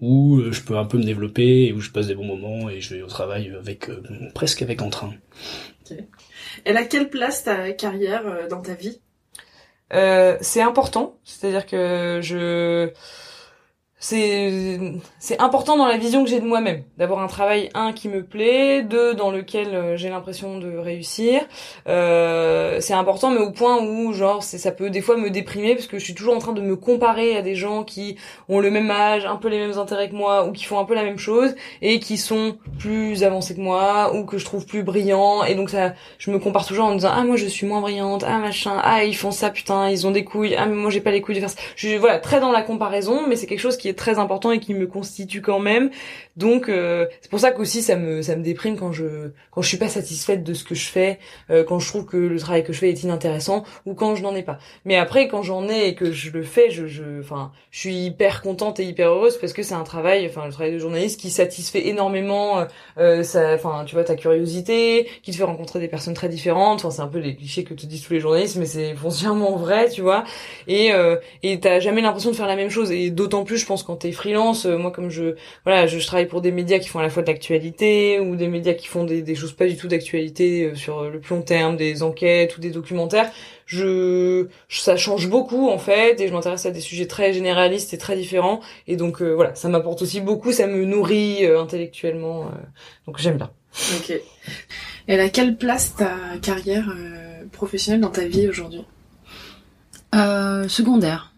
où 0.00 0.38
euh, 0.38 0.52
je 0.52 0.62
peux 0.62 0.76
un 0.76 0.84
peu 0.84 0.98
me 0.98 1.04
développer 1.04 1.66
et 1.66 1.72
où 1.72 1.80
je 1.80 1.90
passe 1.90 2.06
des 2.06 2.14
bons 2.14 2.24
moments 2.24 2.70
et 2.70 2.80
je 2.80 2.94
vais 2.94 3.02
au 3.02 3.08
travail 3.08 3.52
avec 3.58 3.88
euh, 3.88 4.02
presque 4.34 4.62
avec 4.62 4.80
entrain. 4.82 5.12
Elle 6.64 6.76
a 6.76 6.84
quelle 6.84 7.10
place 7.10 7.44
ta 7.44 7.72
carrière 7.72 8.26
euh, 8.26 8.48
dans 8.48 8.60
ta 8.60 8.74
vie? 8.74 9.00
Euh, 9.92 10.36
c'est 10.40 10.60
important, 10.60 11.18
c'est-à-dire 11.24 11.66
que 11.66 12.20
je 12.22 12.90
c'est 14.00 14.78
c'est 15.18 15.40
important 15.40 15.76
dans 15.76 15.86
la 15.86 15.96
vision 15.96 16.22
que 16.22 16.30
j'ai 16.30 16.38
de 16.38 16.46
moi-même. 16.46 16.84
D'avoir 16.98 17.20
un 17.20 17.26
travail 17.26 17.68
un 17.74 17.92
qui 17.92 18.08
me 18.08 18.22
plaît 18.22 18.82
deux 18.82 19.14
dans 19.14 19.32
lequel 19.32 19.74
euh, 19.74 19.96
j'ai 19.96 20.08
l'impression 20.08 20.58
de 20.58 20.76
réussir. 20.76 21.40
Euh, 21.88 22.78
c'est 22.80 22.94
important 22.94 23.30
mais 23.30 23.40
au 23.40 23.50
point 23.50 23.82
où 23.82 24.12
genre 24.12 24.44
c'est 24.44 24.58
ça 24.58 24.70
peut 24.70 24.90
des 24.90 25.00
fois 25.00 25.16
me 25.16 25.30
déprimer 25.30 25.74
parce 25.74 25.88
que 25.88 25.98
je 25.98 26.04
suis 26.04 26.14
toujours 26.14 26.36
en 26.36 26.38
train 26.38 26.52
de 26.52 26.60
me 26.60 26.76
comparer 26.76 27.36
à 27.36 27.42
des 27.42 27.56
gens 27.56 27.82
qui 27.82 28.16
ont 28.48 28.60
le 28.60 28.70
même 28.70 28.88
âge 28.90 29.26
un 29.26 29.34
peu 29.34 29.48
les 29.48 29.58
mêmes 29.58 29.78
intérêts 29.78 30.08
que 30.08 30.14
moi 30.14 30.46
ou 30.46 30.52
qui 30.52 30.64
font 30.64 30.78
un 30.78 30.84
peu 30.84 30.94
la 30.94 31.02
même 31.02 31.18
chose 31.18 31.56
et 31.82 31.98
qui 31.98 32.18
sont 32.18 32.56
plus 32.78 33.24
avancés 33.24 33.56
que 33.56 33.60
moi 33.60 34.14
ou 34.14 34.24
que 34.24 34.38
je 34.38 34.44
trouve 34.44 34.64
plus 34.64 34.84
brillants. 34.84 35.42
Et 35.42 35.56
donc 35.56 35.70
ça 35.70 35.94
je 36.18 36.30
me 36.30 36.38
compare 36.38 36.64
toujours 36.64 36.86
en 36.86 36.90
me 36.90 36.96
disant 36.96 37.10
ah 37.12 37.24
moi 37.24 37.34
je 37.34 37.46
suis 37.46 37.66
moins 37.66 37.80
brillante 37.80 38.24
ah 38.24 38.38
machin 38.38 38.80
ah 38.84 39.02
ils 39.02 39.16
font 39.16 39.32
ça 39.32 39.50
putain 39.50 39.90
ils 39.90 40.06
ont 40.06 40.12
des 40.12 40.22
couilles 40.22 40.54
ah 40.54 40.66
mais 40.66 40.76
moi 40.76 40.90
j'ai 40.90 41.00
pas 41.00 41.10
les 41.10 41.20
couilles 41.20 41.34
de 41.34 41.40
faire 41.40 41.50
ça. 41.50 41.58
Je 41.74 41.88
suis 41.88 41.96
voilà 41.96 42.18
très 42.20 42.38
dans 42.38 42.52
la 42.52 42.62
comparaison 42.62 43.26
mais 43.26 43.34
c'est 43.34 43.46
quelque 43.48 43.58
chose 43.58 43.76
qui 43.76 43.87
est 43.88 43.98
très 43.98 44.18
important 44.18 44.52
et 44.52 44.60
qui 44.60 44.74
me 44.74 44.86
constitue 44.86 45.42
quand 45.42 45.58
même. 45.58 45.90
Donc 46.36 46.68
euh, 46.68 47.06
c'est 47.20 47.30
pour 47.30 47.40
ça 47.40 47.50
qu'aussi 47.50 47.82
ça 47.82 47.96
me 47.96 48.22
ça 48.22 48.36
me 48.36 48.42
déprime 48.42 48.76
quand 48.76 48.92
je 48.92 49.30
quand 49.50 49.62
je 49.62 49.68
suis 49.68 49.76
pas 49.76 49.88
satisfaite 49.88 50.44
de 50.44 50.54
ce 50.54 50.64
que 50.64 50.74
je 50.74 50.86
fais 50.86 51.18
euh, 51.50 51.64
quand 51.64 51.78
je 51.78 51.88
trouve 51.88 52.06
que 52.06 52.16
le 52.16 52.38
travail 52.38 52.64
que 52.64 52.72
je 52.72 52.78
fais 52.78 52.90
est 52.90 53.02
inintéressant 53.02 53.64
ou 53.86 53.94
quand 53.94 54.14
je 54.14 54.22
n'en 54.22 54.34
ai 54.34 54.42
pas. 54.42 54.58
Mais 54.84 54.96
après 54.96 55.28
quand 55.28 55.42
j'en 55.42 55.68
ai 55.68 55.88
et 55.88 55.94
que 55.94 56.12
je 56.12 56.30
le 56.30 56.42
fais 56.42 56.70
je 56.70 56.86
je 56.86 57.20
enfin 57.20 57.50
je 57.70 57.80
suis 57.80 57.94
hyper 58.06 58.42
contente 58.42 58.78
et 58.80 58.84
hyper 58.84 59.10
heureuse 59.10 59.36
parce 59.38 59.52
que 59.52 59.62
c'est 59.62 59.74
un 59.74 59.84
travail 59.84 60.26
enfin 60.26 60.46
le 60.46 60.52
travail 60.52 60.72
de 60.72 60.78
journaliste 60.78 61.20
qui 61.20 61.30
satisfait 61.30 61.88
énormément 61.88 62.60
euh, 62.98 63.22
euh, 63.34 63.54
enfin 63.54 63.84
tu 63.84 63.94
vois 63.94 64.04
ta 64.04 64.16
curiosité 64.16 65.08
qui 65.22 65.32
te 65.32 65.36
fait 65.36 65.44
rencontrer 65.44 65.80
des 65.80 65.88
personnes 65.88 66.14
très 66.14 66.28
différentes. 66.28 66.78
Enfin 66.78 66.90
c'est 66.90 67.02
un 67.02 67.08
peu 67.08 67.18
les 67.18 67.34
clichés 67.36 67.64
que 67.64 67.74
te 67.74 67.86
disent 67.86 68.02
tous 68.02 68.12
les 68.12 68.20
journalistes 68.20 68.56
mais 68.56 68.66
c'est 68.66 68.94
foncièrement 68.94 69.56
vrai 69.56 69.88
tu 69.90 70.02
vois. 70.02 70.24
Et 70.66 70.92
euh, 70.92 71.16
et 71.42 71.60
t'as 71.60 71.80
jamais 71.80 72.00
l'impression 72.00 72.30
de 72.30 72.36
faire 72.36 72.46
la 72.46 72.56
même 72.56 72.70
chose. 72.70 72.90
Et 72.92 73.10
d'autant 73.10 73.44
plus 73.44 73.58
je 73.58 73.66
pense 73.66 73.77
quand 73.82 73.96
t'es 73.96 74.12
freelance 74.12 74.66
euh, 74.66 74.76
moi 74.76 74.90
comme 74.90 75.10
je 75.10 75.34
voilà 75.64 75.86
je, 75.86 75.98
je 75.98 76.06
travaille 76.06 76.26
pour 76.26 76.40
des 76.40 76.52
médias 76.52 76.78
qui 76.78 76.88
font 76.88 76.98
à 76.98 77.02
la 77.02 77.10
fois 77.10 77.22
de 77.22 77.28
l'actualité 77.28 78.20
ou 78.20 78.36
des 78.36 78.48
médias 78.48 78.74
qui 78.74 78.86
font 78.86 79.04
des, 79.04 79.22
des 79.22 79.34
choses 79.34 79.52
pas 79.52 79.66
du 79.66 79.76
tout 79.76 79.88
d'actualité 79.88 80.64
euh, 80.64 80.74
sur 80.74 81.04
le 81.04 81.20
plus 81.20 81.34
long 81.34 81.42
terme 81.42 81.76
des 81.76 82.02
enquêtes 82.02 82.56
ou 82.56 82.60
des 82.60 82.70
documentaires 82.70 83.30
je 83.66 84.46
ça 84.68 84.96
change 84.96 85.28
beaucoup 85.28 85.68
en 85.68 85.78
fait 85.78 86.20
et 86.20 86.28
je 86.28 86.32
m'intéresse 86.32 86.66
à 86.66 86.70
des 86.70 86.80
sujets 86.80 87.06
très 87.06 87.32
généralistes 87.32 87.92
et 87.94 87.98
très 87.98 88.16
différents 88.16 88.60
et 88.86 88.96
donc 88.96 89.22
euh, 89.22 89.32
voilà 89.34 89.54
ça 89.54 89.68
m'apporte 89.68 90.02
aussi 90.02 90.20
beaucoup 90.20 90.52
ça 90.52 90.66
me 90.66 90.84
nourrit 90.84 91.44
euh, 91.44 91.60
intellectuellement 91.60 92.42
euh, 92.42 92.48
donc 93.06 93.18
j'aime 93.18 93.36
bien 93.36 93.50
Ok. 93.98 94.12
Elle 95.06 95.20
a 95.20 95.28
quelle 95.28 95.56
place 95.56 95.94
ta 95.94 96.10
carrière 96.42 96.88
euh, 96.90 97.44
professionnelle 97.52 98.00
dans 98.00 98.10
ta 98.10 98.26
vie 98.26 98.48
aujourd'hui? 98.48 98.84
Euh, 100.14 100.68
secondaire. 100.68 101.32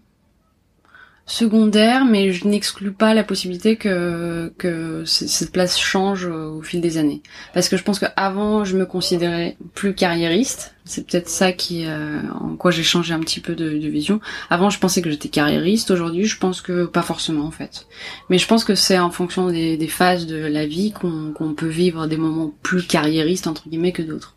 Secondaire, 1.31 2.07
mais 2.07 2.33
je 2.33 2.49
n'exclus 2.49 2.91
pas 2.91 3.15
la 3.15 3.23
possibilité 3.23 3.77
que, 3.77 4.53
que 4.59 5.05
cette 5.05 5.53
place 5.53 5.79
change 5.79 6.27
au 6.27 6.61
fil 6.61 6.81
des 6.81 6.99
années. 6.99 7.23
Parce 7.55 7.69
que 7.69 7.77
je 7.77 7.85
pense 7.85 8.01
qu'avant, 8.01 8.65
je 8.65 8.77
me 8.77 8.85
considérais 8.85 9.57
plus 9.75 9.95
carriériste. 9.95 10.75
C'est 10.85 11.07
peut-être 11.07 11.29
ça 11.29 11.53
qui, 11.53 11.87
euh, 11.87 12.21
en 12.35 12.57
quoi 12.57 12.73
j'ai 12.73 12.83
changé 12.83 13.15
un 13.15 13.21
petit 13.21 13.39
peu 13.39 13.55
de, 13.55 13.79
de 13.79 13.89
vision. 13.89 14.21
Avant, 14.51 14.71
je 14.71 14.81
pensais 14.81 15.03
que 15.03 15.11
j'étais 15.11 15.29
carriériste. 15.29 15.93
Aujourd'hui, 15.93 16.25
je 16.25 16.37
pense 16.37 16.61
que 16.61 16.85
pas 16.87 17.03
forcément, 17.03 17.45
en 17.45 17.53
fait. 17.53 17.87
Mais 18.29 18.39
je 18.39 18.49
pense 18.49 18.65
que 18.65 18.75
c'est 18.75 18.99
en 18.99 19.13
fonction 19.13 19.51
des, 19.51 19.77
des 19.77 19.87
phases 19.87 20.27
de 20.27 20.35
la 20.35 20.67
vie 20.67 20.91
qu'on 20.91 21.33
qu'on 21.33 21.55
peut 21.55 21.69
vivre 21.69 22.09
des 22.09 22.17
moments 22.17 22.53
plus 22.65 22.85
carriéristes, 22.85 23.47
entre 23.47 23.69
guillemets, 23.69 23.93
que 23.93 24.03
d'autres. 24.03 24.35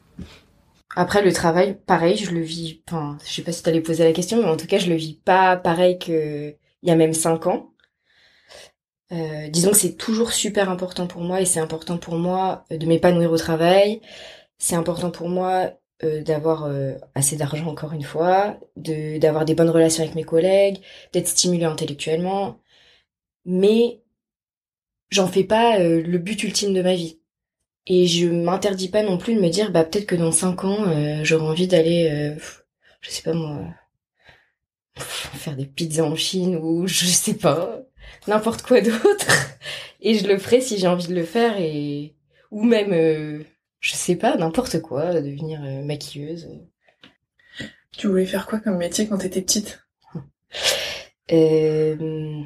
Après 0.96 1.24
le 1.24 1.34
travail, 1.34 1.76
pareil, 1.88 2.18
je 2.18 2.30
le 2.30 2.42
vis. 2.42 2.82
Enfin, 2.88 3.18
je 3.26 3.34
sais 3.34 3.42
pas 3.42 3.52
si 3.52 3.64
t'allais 3.64 3.82
poser 3.82 4.04
la 4.04 4.14
question, 4.14 4.38
mais 4.38 4.48
en 4.48 4.58
tout 4.58 4.68
cas, 4.68 4.78
je 4.78 4.90
le 4.90 4.96
vis 4.96 5.18
pas 5.26 5.56
pareil 5.56 5.98
que 5.98 6.54
il 6.84 6.90
y 6.90 6.92
a 6.92 6.96
même 6.96 7.14
cinq 7.14 7.48
ans. 7.48 7.74
Euh, 9.12 9.48
disons 9.50 9.72
que 9.72 9.78
c'est 9.78 9.96
toujours 9.96 10.32
super 10.34 10.70
important 10.70 11.08
pour 11.08 11.22
moi 11.22 11.42
et 11.42 11.46
c'est 11.46 11.60
important 11.60 11.98
pour 11.98 12.16
moi 12.18 12.66
euh, 12.72 12.78
de 12.78 12.86
m'épanouir 12.86 13.32
au 13.32 13.38
travail. 13.38 14.02
C'est 14.58 14.76
important 14.76 15.12
pour 15.12 15.30
moi 15.30 15.72
euh, 16.04 16.24
d'avoir 16.24 16.70
assez 17.16 17.36
d'argent 17.38 17.68
encore 17.68 17.94
une 17.94 18.04
fois, 18.04 18.60
de 18.78 19.18
d'avoir 19.20 19.46
des 19.46 19.56
bonnes 19.56 19.70
relations 19.70 20.04
avec 20.04 20.16
mes 20.16 20.24
collègues, 20.24 20.80
d'être 21.14 21.28
stimulé 21.28 21.66
intellectuellement. 21.66 22.60
Mais 23.46 24.02
j'en 25.12 25.28
fais 25.28 25.44
pas 25.46 25.80
le 25.80 26.18
but 26.20 26.44
ultime 26.44 26.74
de 26.74 26.82
ma 26.82 26.96
vie. 26.96 27.20
Et 27.88 28.08
je 28.08 28.28
m'interdis 28.30 28.90
pas 28.90 29.04
non 29.04 29.18
plus 29.18 29.36
de 29.36 29.42
me 29.42 29.50
dire, 29.50 29.72
bah 29.72 29.84
peut-être 29.86 30.08
que 30.08 30.16
dans 30.16 30.32
cinq 30.32 30.64
ans, 30.66 30.86
j'aurai 31.24 31.46
envie 31.46 31.68
d'aller, 31.68 32.36
je 33.02 33.10
sais 33.10 33.24
pas 33.24 33.34
moi, 33.34 33.66
faire 35.02 35.56
des 35.56 35.66
pizzas 35.66 36.04
en 36.04 36.16
Chine 36.16 36.56
ou 36.58 36.88
je 36.88 37.06
sais 37.06 37.36
pas, 37.36 37.82
n'importe 38.28 38.62
quoi 38.62 38.82
d'autre. 38.82 39.28
Et 40.02 40.16
je 40.16 40.28
le 40.28 40.38
ferai 40.38 40.62
si 40.62 40.78
j'ai 40.78 40.88
envie 40.88 41.08
de 41.08 41.16
le 41.16 41.24
faire 41.24 41.56
et 41.60 42.16
ou 42.52 42.64
même, 42.64 42.94
euh, 42.94 43.44
je 43.80 43.94
sais 43.94 44.16
pas, 44.16 44.38
n'importe 44.38 44.82
quoi, 44.82 45.22
devenir 45.22 45.62
euh, 45.64 45.84
maquilleuse. 45.84 46.50
Tu 47.98 48.08
voulais 48.08 48.26
faire 48.26 48.48
quoi 48.48 48.60
comme 48.60 48.78
métier 48.78 49.08
quand 49.08 49.18
t'étais 49.18 49.42
petite? 49.42 49.86
Euh, 51.32 52.42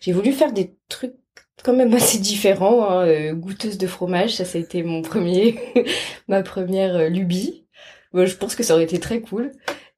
j'ai 0.00 0.12
voulu 0.12 0.32
faire 0.32 0.52
des 0.52 0.76
trucs 0.88 1.14
quand 1.62 1.74
même 1.74 1.92
assez 1.94 2.18
différents, 2.18 2.88
hein, 2.88 3.32
goûteuse 3.34 3.78
de 3.78 3.86
fromage, 3.86 4.34
ça 4.36 4.44
ça 4.44 4.58
a 4.58 4.60
été 4.60 4.82
mon 4.82 5.02
premier, 5.02 5.60
ma 6.28 6.42
première 6.42 7.08
lubie. 7.10 7.66
Je 8.14 8.34
pense 8.34 8.56
que 8.56 8.62
ça 8.62 8.74
aurait 8.74 8.84
été 8.84 8.98
très 8.98 9.20
cool. 9.20 9.52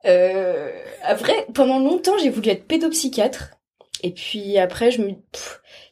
Euh, 0.07 0.71
après, 1.02 1.47
pendant 1.54 1.78
longtemps, 1.78 2.16
j'ai 2.19 2.30
voulu 2.30 2.49
être 2.50 2.66
pédopsychiatre. 2.66 3.50
Et 4.02 4.12
puis 4.12 4.59
après, 4.59 4.90
je 4.90 5.02
me, 5.02 5.09
il 5.11 5.16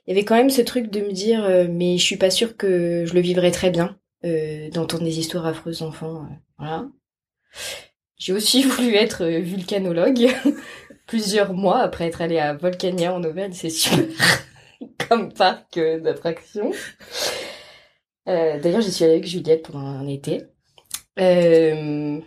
y 0.08 0.12
avait 0.12 0.24
quand 0.24 0.36
même 0.36 0.50
ce 0.50 0.62
truc 0.62 0.90
de 0.90 1.00
me 1.00 1.12
dire, 1.12 1.44
euh, 1.44 1.66
mais 1.68 1.98
je 1.98 2.02
suis 2.04 2.16
pas 2.16 2.30
sûre 2.30 2.56
que 2.56 3.04
je 3.06 3.12
le 3.14 3.20
vivrais 3.20 3.50
très 3.50 3.70
bien 3.70 3.98
euh, 4.24 4.70
d'entendre 4.70 5.04
des 5.04 5.18
histoires 5.18 5.46
affreuses 5.46 5.80
d'enfants. 5.80 6.22
euh, 6.22 6.34
voilà. 6.58 6.88
J'ai 8.16 8.32
aussi 8.32 8.62
voulu 8.64 8.94
être 8.94 9.24
euh, 9.24 9.40
vulcanologue 9.40 10.28
plusieurs 11.06 11.52
mois 11.54 11.80
après 11.80 12.06
être 12.06 12.22
allée 12.22 12.38
à 12.38 12.54
Volcania 12.54 13.14
en 13.14 13.22
Auvergne. 13.24 13.52
C'est 13.52 13.70
super 13.70 14.06
comme 15.08 15.32
parc 15.32 15.78
d'attractions. 15.78 16.72
D'ailleurs, 18.26 18.82
j'y 18.82 18.92
suis 18.92 19.04
allée 19.04 19.14
avec 19.14 19.26
Juliette 19.26 19.62
pendant 19.66 19.86
un 19.86 20.06
été. 20.06 20.42
Euh, 21.18 22.20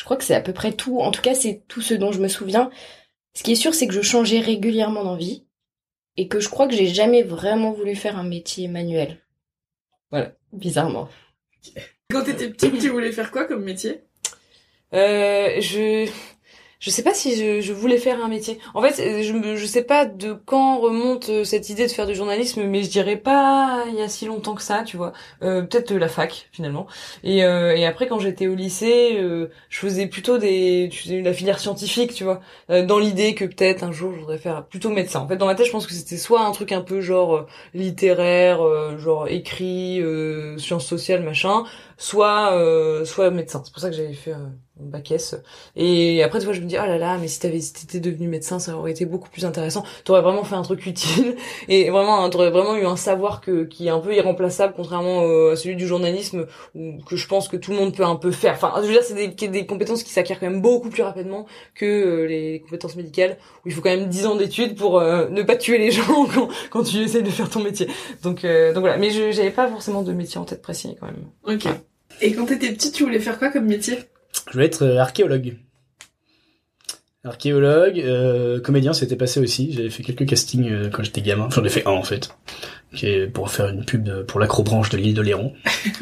je 0.00 0.04
crois 0.06 0.16
que 0.16 0.24
c'est 0.24 0.34
à 0.34 0.40
peu 0.40 0.54
près 0.54 0.72
tout. 0.72 1.00
En 1.00 1.10
tout 1.10 1.20
cas, 1.20 1.34
c'est 1.34 1.62
tout 1.68 1.82
ce 1.82 1.92
dont 1.92 2.10
je 2.10 2.22
me 2.22 2.28
souviens. 2.28 2.70
Ce 3.34 3.42
qui 3.42 3.52
est 3.52 3.54
sûr, 3.54 3.74
c'est 3.74 3.86
que 3.86 3.92
je 3.92 4.00
changeais 4.00 4.40
régulièrement 4.40 5.04
d'envie 5.04 5.44
et 6.16 6.26
que 6.26 6.40
je 6.40 6.48
crois 6.48 6.66
que 6.66 6.74
j'ai 6.74 6.86
jamais 6.86 7.22
vraiment 7.22 7.70
voulu 7.70 7.94
faire 7.94 8.16
un 8.16 8.22
métier 8.22 8.66
manuel. 8.66 9.18
Voilà, 10.10 10.32
bizarrement. 10.54 11.10
Quand 12.10 12.24
t'étais 12.24 12.48
petite, 12.48 12.80
tu 12.80 12.88
voulais 12.88 13.12
faire 13.12 13.30
quoi 13.30 13.44
comme 13.44 13.62
métier? 13.62 14.00
Euh, 14.94 15.60
je 15.60 16.10
je 16.80 16.90
sais 16.90 17.02
pas 17.04 17.14
si 17.14 17.36
je, 17.36 17.60
je 17.60 17.72
voulais 17.72 17.98
faire 17.98 18.24
un 18.24 18.28
métier. 18.28 18.58
En 18.74 18.82
fait, 18.82 18.98
euh, 19.00 19.22
je 19.22 19.56
je 19.56 19.66
sais 19.66 19.84
pas 19.84 20.06
de 20.06 20.32
quand 20.32 20.78
remonte 20.80 21.28
euh, 21.28 21.44
cette 21.44 21.68
idée 21.70 21.86
de 21.86 21.92
faire 21.92 22.06
du 22.06 22.14
journalisme, 22.14 22.64
mais 22.64 22.82
je 22.82 22.90
dirais 22.90 23.16
pas 23.16 23.84
il 23.88 23.94
y 23.94 24.02
a 24.02 24.08
si 24.08 24.26
longtemps 24.26 24.54
que 24.54 24.62
ça, 24.62 24.82
tu 24.84 24.96
vois. 24.96 25.12
Euh, 25.42 25.62
Peut-être 25.62 25.92
euh, 25.92 25.98
la 25.98 26.08
fac 26.08 26.48
finalement. 26.52 26.86
Et, 27.22 27.44
euh, 27.44 27.76
et 27.76 27.84
après, 27.86 28.08
quand 28.08 28.18
j'étais 28.18 28.48
au 28.48 28.54
lycée, 28.54 29.18
euh, 29.18 29.48
je 29.68 29.78
faisais 29.78 30.06
plutôt 30.06 30.38
des 30.38 30.88
tu 30.90 31.04
sais, 31.04 31.20
la 31.22 31.32
filière 31.34 31.58
scientifique, 31.60 32.14
tu 32.14 32.24
vois, 32.24 32.40
dans 32.68 32.98
l'idée 32.98 33.34
que 33.34 33.44
peut-être 33.44 33.82
un 33.84 33.92
jour 33.92 34.12
je 34.14 34.20
voudrais 34.20 34.38
faire 34.38 34.66
plutôt 34.66 34.90
médecin. 34.90 35.20
En 35.20 35.28
fait, 35.28 35.36
dans 35.36 35.46
ma 35.46 35.54
tête, 35.54 35.66
je 35.66 35.72
pense 35.72 35.86
que 35.86 35.92
c'était 35.92 36.16
soit 36.16 36.40
un 36.42 36.50
truc 36.52 36.72
un 36.72 36.80
peu 36.80 37.00
genre 37.00 37.46
littéraire, 37.74 38.60
genre 38.98 39.28
écrit, 39.28 40.02
sciences 40.58 40.86
sociales, 40.86 41.22
machin, 41.22 41.64
soit 41.98 42.50
soit 43.04 43.30
médecin. 43.30 43.62
C'est 43.64 43.72
pour 43.72 43.82
ça 43.82 43.90
que 43.90 43.96
j'avais 43.96 44.14
fait 44.14 44.34
euh, 44.80 44.84
mon 44.84 44.90
bac 44.90 45.10
S. 45.10 45.36
Et 45.76 46.22
après, 46.22 46.38
tu 46.38 46.44
vois, 46.44 46.54
je 46.54 46.60
me 46.60 46.66
dis, 46.66 46.76
oh 46.78 46.86
là 46.86 46.98
là, 46.98 47.18
mais 47.18 47.28
si 47.28 47.40
t'avais, 47.40 47.60
si 47.60 47.72
t'étais 47.72 48.00
devenu 48.00 48.28
médecin, 48.28 48.58
ça 48.58 48.76
aurait 48.76 48.92
été 48.92 49.04
beaucoup 49.04 49.28
plus 49.28 49.44
intéressant. 49.44 49.84
T'aurais 50.04 50.22
vraiment 50.22 50.44
fait 50.44 50.54
un 50.54 50.62
truc 50.62 50.86
utile. 50.86 51.36
Et 51.68 51.90
vraiment, 51.90 52.24
hein, 52.24 52.30
t'aurais 52.30 52.50
vraiment 52.50 52.76
eu 52.76 52.86
un 52.86 52.96
savoir 52.96 53.40
que, 53.40 53.64
qui 53.64 53.86
est 53.86 53.90
un 53.90 54.00
peu 54.00 54.14
irremplaçable, 54.14 54.74
contrairement 54.76 55.22
euh, 55.22 55.52
à 55.52 55.56
celui 55.56 55.76
du 55.76 55.86
journalisme, 55.86 56.46
où, 56.74 56.98
que 57.04 57.16
je 57.16 57.26
pense 57.26 57.48
que 57.48 57.56
tout 57.56 57.72
le 57.72 57.78
monde 57.78 57.94
peut 57.94 58.04
un 58.04 58.16
peu 58.16 58.30
faire. 58.30 58.54
Enfin, 58.54 58.72
je 58.76 58.86
veux 58.86 58.92
dire, 58.92 59.02
c'est 59.02 59.14
des, 59.14 59.48
des 59.48 59.66
compétences 59.66 60.02
qui 60.02 60.12
s'acquièrent 60.12 60.40
quand 60.40 60.50
même 60.50 60.62
beaucoup 60.62 60.90
plus 60.90 61.02
rapidement 61.02 61.46
que 61.74 61.84
euh, 61.86 62.26
les 62.26 62.60
compétences 62.60 62.96
médicales, 62.96 63.36
où 63.64 63.68
il 63.68 63.72
faut 63.72 63.80
quand 63.80 63.90
même 63.90 64.08
10 64.08 64.26
ans 64.26 64.36
d'études 64.36 64.76
pour 64.76 64.98
euh, 64.98 65.28
ne 65.28 65.42
pas 65.42 65.56
tuer 65.56 65.78
les 65.78 65.90
gens 65.90 66.26
quand, 66.26 66.48
quand 66.70 66.82
tu 66.82 66.98
essayes 66.98 67.22
de 67.22 67.30
faire 67.30 67.48
ton 67.48 67.62
métier. 67.62 67.88
Donc, 68.22 68.44
euh, 68.44 68.72
donc 68.72 68.82
voilà. 68.82 68.96
Mais 68.96 69.10
je, 69.10 69.30
j'avais 69.32 69.50
pas 69.50 69.68
forcément 69.68 70.02
de 70.02 70.12
métier 70.12 70.38
en 70.38 70.44
tête 70.44 70.62
précis, 70.62 70.96
quand 71.00 71.06
même. 71.06 71.24
Ok. 71.46 71.72
Et 72.20 72.32
quand 72.32 72.46
t'étais 72.46 72.72
petite, 72.72 72.94
tu 72.94 73.04
voulais 73.04 73.20
faire 73.20 73.38
quoi 73.38 73.50
comme 73.50 73.66
métier? 73.66 73.98
Je 74.46 74.52
voulais 74.52 74.66
être 74.66 74.82
euh, 74.82 74.98
archéologue. 74.98 75.56
Archéologue, 77.22 78.00
euh, 78.00 78.60
comédien, 78.60 78.92
c'était 78.94 79.16
passé 79.16 79.40
aussi. 79.40 79.72
J'avais 79.72 79.90
fait 79.90 80.02
quelques 80.02 80.26
castings 80.26 80.70
euh, 80.70 80.88
quand 80.90 81.02
j'étais 81.02 81.20
gamin. 81.20 81.48
J'en 81.50 81.62
ai 81.64 81.68
fait 81.68 81.86
un 81.86 81.90
en 81.90 82.02
fait, 82.02 82.30
qui 82.94 83.06
est 83.06 83.26
pour 83.26 83.50
faire 83.50 83.68
une 83.68 83.84
pub 83.84 84.02
de- 84.04 84.22
pour 84.22 84.40
l'acrobranche 84.40 84.88
de 84.88 84.96
l'île 84.96 85.14
de 85.14 85.20
Léron. 85.20 85.52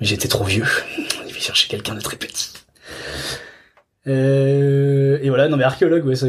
Mais 0.00 0.06
j'étais 0.06 0.28
trop 0.28 0.44
vieux. 0.44 0.64
Il 1.22 1.28
devait 1.28 1.40
chercher 1.40 1.68
quelqu'un 1.68 1.94
de 1.94 2.00
très 2.00 2.16
petit. 2.16 2.50
Euh, 4.06 5.18
et 5.22 5.28
voilà, 5.28 5.48
non 5.48 5.56
mais 5.56 5.64
archéologue, 5.64 6.04
ouais, 6.04 6.14
ça, 6.16 6.26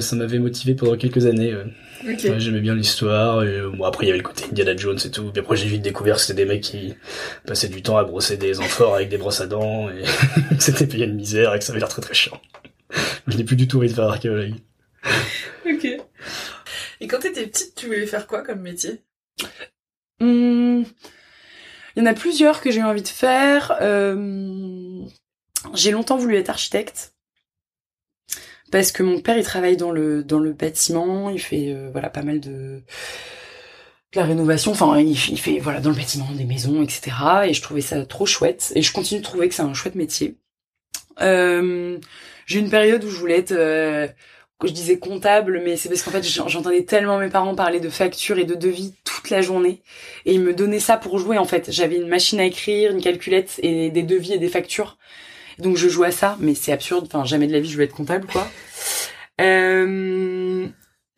ça 0.00 0.16
m'avait 0.16 0.38
motivé 0.38 0.74
pendant 0.74 0.96
quelques 0.96 1.26
années. 1.26 1.54
ouais. 1.54 1.64
Ok. 2.02 2.20
Ouais, 2.24 2.38
j'aimais 2.40 2.60
bien 2.60 2.74
l'histoire. 2.74 3.42
Et, 3.42 3.48
euh, 3.48 3.70
bon, 3.70 3.84
après, 3.84 4.04
il 4.04 4.08
y 4.08 4.10
avait 4.10 4.18
le 4.18 4.24
côté 4.24 4.44
Indiana 4.44 4.76
Jones 4.76 4.98
et 5.04 5.10
tout. 5.10 5.30
Puis 5.32 5.40
après, 5.40 5.56
j'ai 5.56 5.66
vite 5.66 5.82
découvert 5.82 6.16
que 6.16 6.22
c'était 6.22 6.44
des 6.44 6.48
mecs 6.48 6.62
qui 6.62 6.94
passaient 7.46 7.68
du 7.68 7.82
temps 7.82 7.96
à 7.96 8.04
brosser 8.04 8.36
des 8.36 8.60
amphores 8.60 8.94
avec 8.94 9.08
des 9.08 9.18
brosses 9.18 9.40
à 9.40 9.46
dents 9.46 9.88
et 9.90 10.02
que 10.56 10.58
c'était 10.62 10.86
payé 10.86 11.06
une 11.06 11.14
misère 11.16 11.54
et 11.54 11.58
que 11.58 11.64
ça 11.64 11.72
avait 11.72 11.80
l'air 11.80 11.88
très 11.88 12.02
très 12.02 12.14
chiant. 12.14 12.40
Je 13.26 13.36
n'ai 13.36 13.44
plus 13.44 13.56
du 13.56 13.66
tout 13.68 13.78
envie 13.78 13.88
de 13.88 13.94
faire 13.94 14.04
archéologue. 14.08 14.54
Ok. 15.66 15.86
Et 17.00 17.06
quand 17.06 17.18
t'étais 17.18 17.46
petite, 17.46 17.74
tu 17.74 17.86
voulais 17.86 18.06
faire 18.06 18.26
quoi 18.26 18.42
comme 18.42 18.60
métier? 18.60 19.02
Hum, 20.20 20.84
Il 21.96 22.00
y 22.00 22.02
en 22.02 22.06
a 22.06 22.14
plusieurs 22.14 22.60
que 22.60 22.70
j'ai 22.70 22.80
eu 22.80 22.84
envie 22.84 23.02
de 23.02 23.08
faire. 23.08 23.76
Euh, 23.80 25.02
J'ai 25.74 25.90
longtemps 25.90 26.16
voulu 26.16 26.36
être 26.36 26.48
architecte 26.50 27.12
parce 28.70 28.92
que 28.92 29.02
mon 29.02 29.20
père 29.20 29.38
il 29.38 29.44
travaille 29.44 29.76
dans 29.76 29.90
le 29.92 30.22
dans 30.24 30.38
le 30.38 30.52
bâtiment, 30.52 31.30
il 31.30 31.40
fait 31.40 31.72
euh, 31.72 31.88
voilà 31.92 32.10
pas 32.10 32.22
mal 32.22 32.40
de 32.40 32.82
de 34.14 34.20
la 34.20 34.26
rénovation, 34.26 34.72
enfin 34.72 34.98
il, 34.98 35.16
fait- 35.16 35.32
il 35.32 35.38
fait 35.38 35.58
voilà 35.58 35.80
dans 35.80 35.90
le 35.90 35.96
bâtiment 35.96 36.30
des 36.32 36.44
maisons 36.44 36.82
etc. 36.82 37.46
Et 37.48 37.52
je 37.54 37.60
trouvais 37.62 37.82
ça 37.82 38.04
trop 38.06 38.24
chouette 38.26 38.72
et 38.74 38.82
je 38.82 38.92
continue 38.92 39.20
de 39.20 39.24
trouver 39.24 39.48
que 39.48 39.54
c'est 39.54 39.62
un 39.62 39.74
chouette 39.74 39.94
métier. 39.94 40.36
Euh, 41.22 41.98
j'ai 42.46 42.60
une 42.60 42.70
période 42.70 43.04
où 43.04 43.10
je 43.10 43.16
voulais 43.18 43.38
être 43.38 43.52
euh, 43.52 44.08
je 44.64 44.72
disais 44.72 44.98
comptable, 44.98 45.62
mais 45.64 45.76
c'est 45.76 45.88
parce 45.88 46.02
qu'en 46.02 46.10
fait 46.12 46.22
j'en- 46.24 46.48
j'entendais 46.48 46.84
tellement 46.84 47.18
mes 47.18 47.28
parents 47.30 47.54
parler 47.54 47.80
de 47.80 47.90
factures 47.90 48.38
et 48.38 48.44
de 48.44 48.54
devis 48.56 48.94
toute 49.04 49.30
la 49.30 49.42
journée, 49.42 49.82
et 50.26 50.34
ils 50.34 50.40
me 50.42 50.54
donnaient 50.54 50.80
ça 50.80 50.96
pour 50.98 51.18
jouer 51.18 51.38
en 51.38 51.44
fait. 51.46 51.70
J'avais 51.72 51.96
une 51.96 52.08
machine 52.08 52.40
à 52.40 52.44
écrire, 52.46 52.92
une 52.92 53.02
calculette 53.02 53.60
et 53.62 53.90
des 53.90 54.02
devis 54.04 54.34
et 54.34 54.38
des 54.38 54.48
factures, 54.48 54.98
donc 55.58 55.76
je 55.76 55.88
jouais 55.88 56.08
à 56.08 56.12
ça, 56.12 56.36
mais 56.40 56.54
c'est 56.54 56.72
absurde. 56.72 57.04
Enfin 57.06 57.24
jamais 57.24 57.46
de 57.46 57.52
la 57.52 57.60
vie 57.60 57.70
je 57.70 57.78
vais 57.78 57.84
être 57.84 57.94
comptable 57.94 58.26
quoi. 58.26 58.50
Euh, 59.40 60.68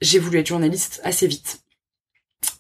j'ai 0.00 0.18
voulu 0.18 0.38
être 0.38 0.46
journaliste 0.46 1.00
assez 1.04 1.26
vite, 1.26 1.62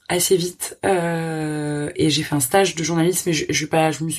assez 0.08 0.36
vite, 0.36 0.78
euh, 0.84 1.90
et 1.96 2.10
j'ai 2.10 2.22
fait 2.22 2.34
un 2.34 2.40
stage 2.40 2.74
de 2.74 2.82
journalisme, 2.84 3.30
mais 3.30 3.32
je, 3.34 3.44
je 3.48 3.66
pas, 3.66 3.90
je 3.90 4.04
me 4.04 4.10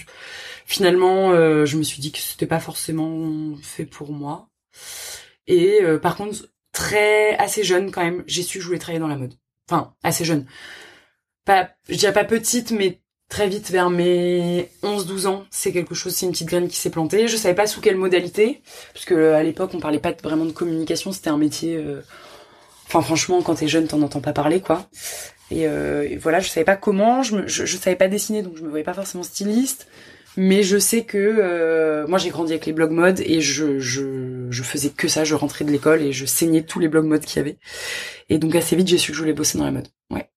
finalement 0.65 1.31
euh, 1.31 1.65
je 1.65 1.77
me 1.77 1.83
suis 1.83 2.01
dit 2.01 2.11
que 2.11 2.19
c'était 2.19 2.45
pas 2.45 2.59
forcément 2.59 3.55
fait 3.61 3.85
pour 3.85 4.11
moi. 4.11 4.49
Et 5.47 5.81
par 6.01 6.15
contre, 6.15 6.47
très 6.71 7.35
assez 7.37 7.63
jeune 7.63 7.91
quand 7.91 8.03
même, 8.03 8.23
j'ai 8.27 8.43
su 8.43 8.57
que 8.57 8.61
je 8.61 8.67
voulais 8.67 8.79
travailler 8.79 8.99
dans 8.99 9.07
la 9.07 9.17
mode. 9.17 9.33
Enfin, 9.69 9.93
assez 10.03 10.25
jeune. 10.25 10.45
Pas, 11.45 11.71
je 11.89 11.95
dirais 11.95 12.13
pas 12.13 12.23
petite, 12.23 12.71
mais 12.71 13.00
très 13.31 13.49
vite 13.49 13.71
vers 13.71 13.89
mes 13.89 14.69
11-12 14.83 15.27
ans, 15.27 15.45
c'est 15.51 15.73
quelque 15.73 15.95
chose, 15.95 16.13
c'est 16.15 16.27
une 16.27 16.33
petite 16.33 16.49
graine 16.49 16.69
qui 16.69 16.77
s'est 16.77 16.91
plantée. 16.91 17.27
Je 17.29 17.37
savais 17.37 17.55
pas 17.55 17.67
sous 17.67 17.81
quelle 17.81 17.97
modalité, 17.97 18.61
parce 18.93 19.05
que 19.05 19.15
euh, 19.15 19.35
à 19.37 19.43
l'époque 19.43 19.71
on 19.73 19.79
parlait 19.81 19.99
pas 19.99 20.13
vraiment 20.23 20.45
de 20.45 20.53
communication, 20.53 21.13
c'était 21.13 21.31
un 21.31 21.37
métier. 21.39 21.77
euh, 21.77 22.01
Enfin 22.87 23.01
franchement, 23.01 23.41
quand 23.41 23.55
t'es 23.55 23.67
jeune, 23.69 23.87
t'en 23.87 24.01
entends 24.01 24.21
pas 24.21 24.33
parler 24.33 24.61
quoi. 24.61 24.87
Et, 25.51 25.67
euh, 25.67 26.17
voilà, 26.21 26.39
je 26.41 26.49
savais 26.49 26.65
pas 26.65 26.77
comment, 26.77 27.23
je, 27.23 27.37
me, 27.37 27.47
je, 27.47 27.65
je 27.65 27.77
savais 27.77 27.97
pas 27.97 28.09
dessiner, 28.09 28.43
donc 28.43 28.57
je 28.57 28.63
me 28.63 28.69
voyais 28.69 28.85
pas 28.85 28.93
forcément 28.95 29.23
styliste. 29.23 29.87
Mais 30.37 30.63
je 30.63 30.79
sais 30.79 31.03
que 31.05 31.17
euh, 31.19 32.07
moi 32.07 32.19
j'ai 32.19 32.29
grandi 32.31 32.53
avec 32.53 32.65
les 32.65 32.73
blogs 32.73 32.91
mode 32.91 33.21
et 33.21 33.41
je, 33.41 33.79
je, 33.79 34.47
je 34.51 34.63
faisais 34.63 34.89
que 34.91 35.09
ça, 35.09 35.25
je 35.25 35.35
rentrais 35.35 35.65
de 35.65 35.71
l'école 35.71 36.01
et 36.03 36.13
je 36.13 36.25
saignais 36.25 36.63
tous 36.63 36.79
les 36.79 36.89
blogs 36.89 37.05
mode 37.05 37.25
qu'il 37.25 37.37
y 37.37 37.41
avait. 37.41 37.59
Et 38.29 38.39
donc 38.39 38.55
assez 38.55 38.75
vite 38.77 38.87
j'ai 38.89 38.99
su 38.99 39.11
que 39.13 39.17
je 39.17 39.21
voulais 39.23 39.33
bosser 39.35 39.59
dans 39.59 39.65
la 39.65 39.71
mode. 39.71 39.89
Ouais, 40.11 40.30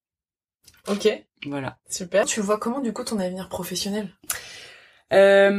Ok. 0.88 1.08
voilà. 1.46 1.78
Super. 1.88 2.24
Tu 2.24 2.40
vois 2.40 2.58
comment 2.58 2.80
du 2.80 2.92
coup 2.92 3.04
ton 3.04 3.18
avenir 3.18 3.48
professionnel? 3.48 4.08
Euh, 5.12 5.50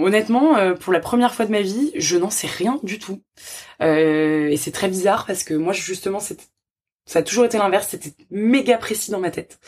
honnêtement, 0.00 0.56
euh, 0.56 0.74
pour 0.74 0.92
la 0.92 1.00
première 1.00 1.34
fois 1.34 1.46
de 1.46 1.50
ma 1.50 1.62
vie, 1.62 1.92
je 1.94 2.16
n'en 2.16 2.30
sais 2.30 2.46
rien 2.46 2.78
du 2.82 2.98
tout. 2.98 3.22
Euh, 3.82 4.48
et 4.48 4.56
c'est 4.56 4.72
très 4.72 4.88
bizarre 4.88 5.26
parce 5.26 5.44
que 5.44 5.54
moi 5.54 5.72
justement 5.72 6.20
ça 6.20 7.18
a 7.18 7.22
toujours 7.22 7.44
été 7.44 7.58
l'inverse, 7.58 7.88
c'était 7.88 8.14
méga 8.30 8.78
précis 8.78 9.10
dans 9.10 9.20
ma 9.20 9.30
tête. 9.30 9.58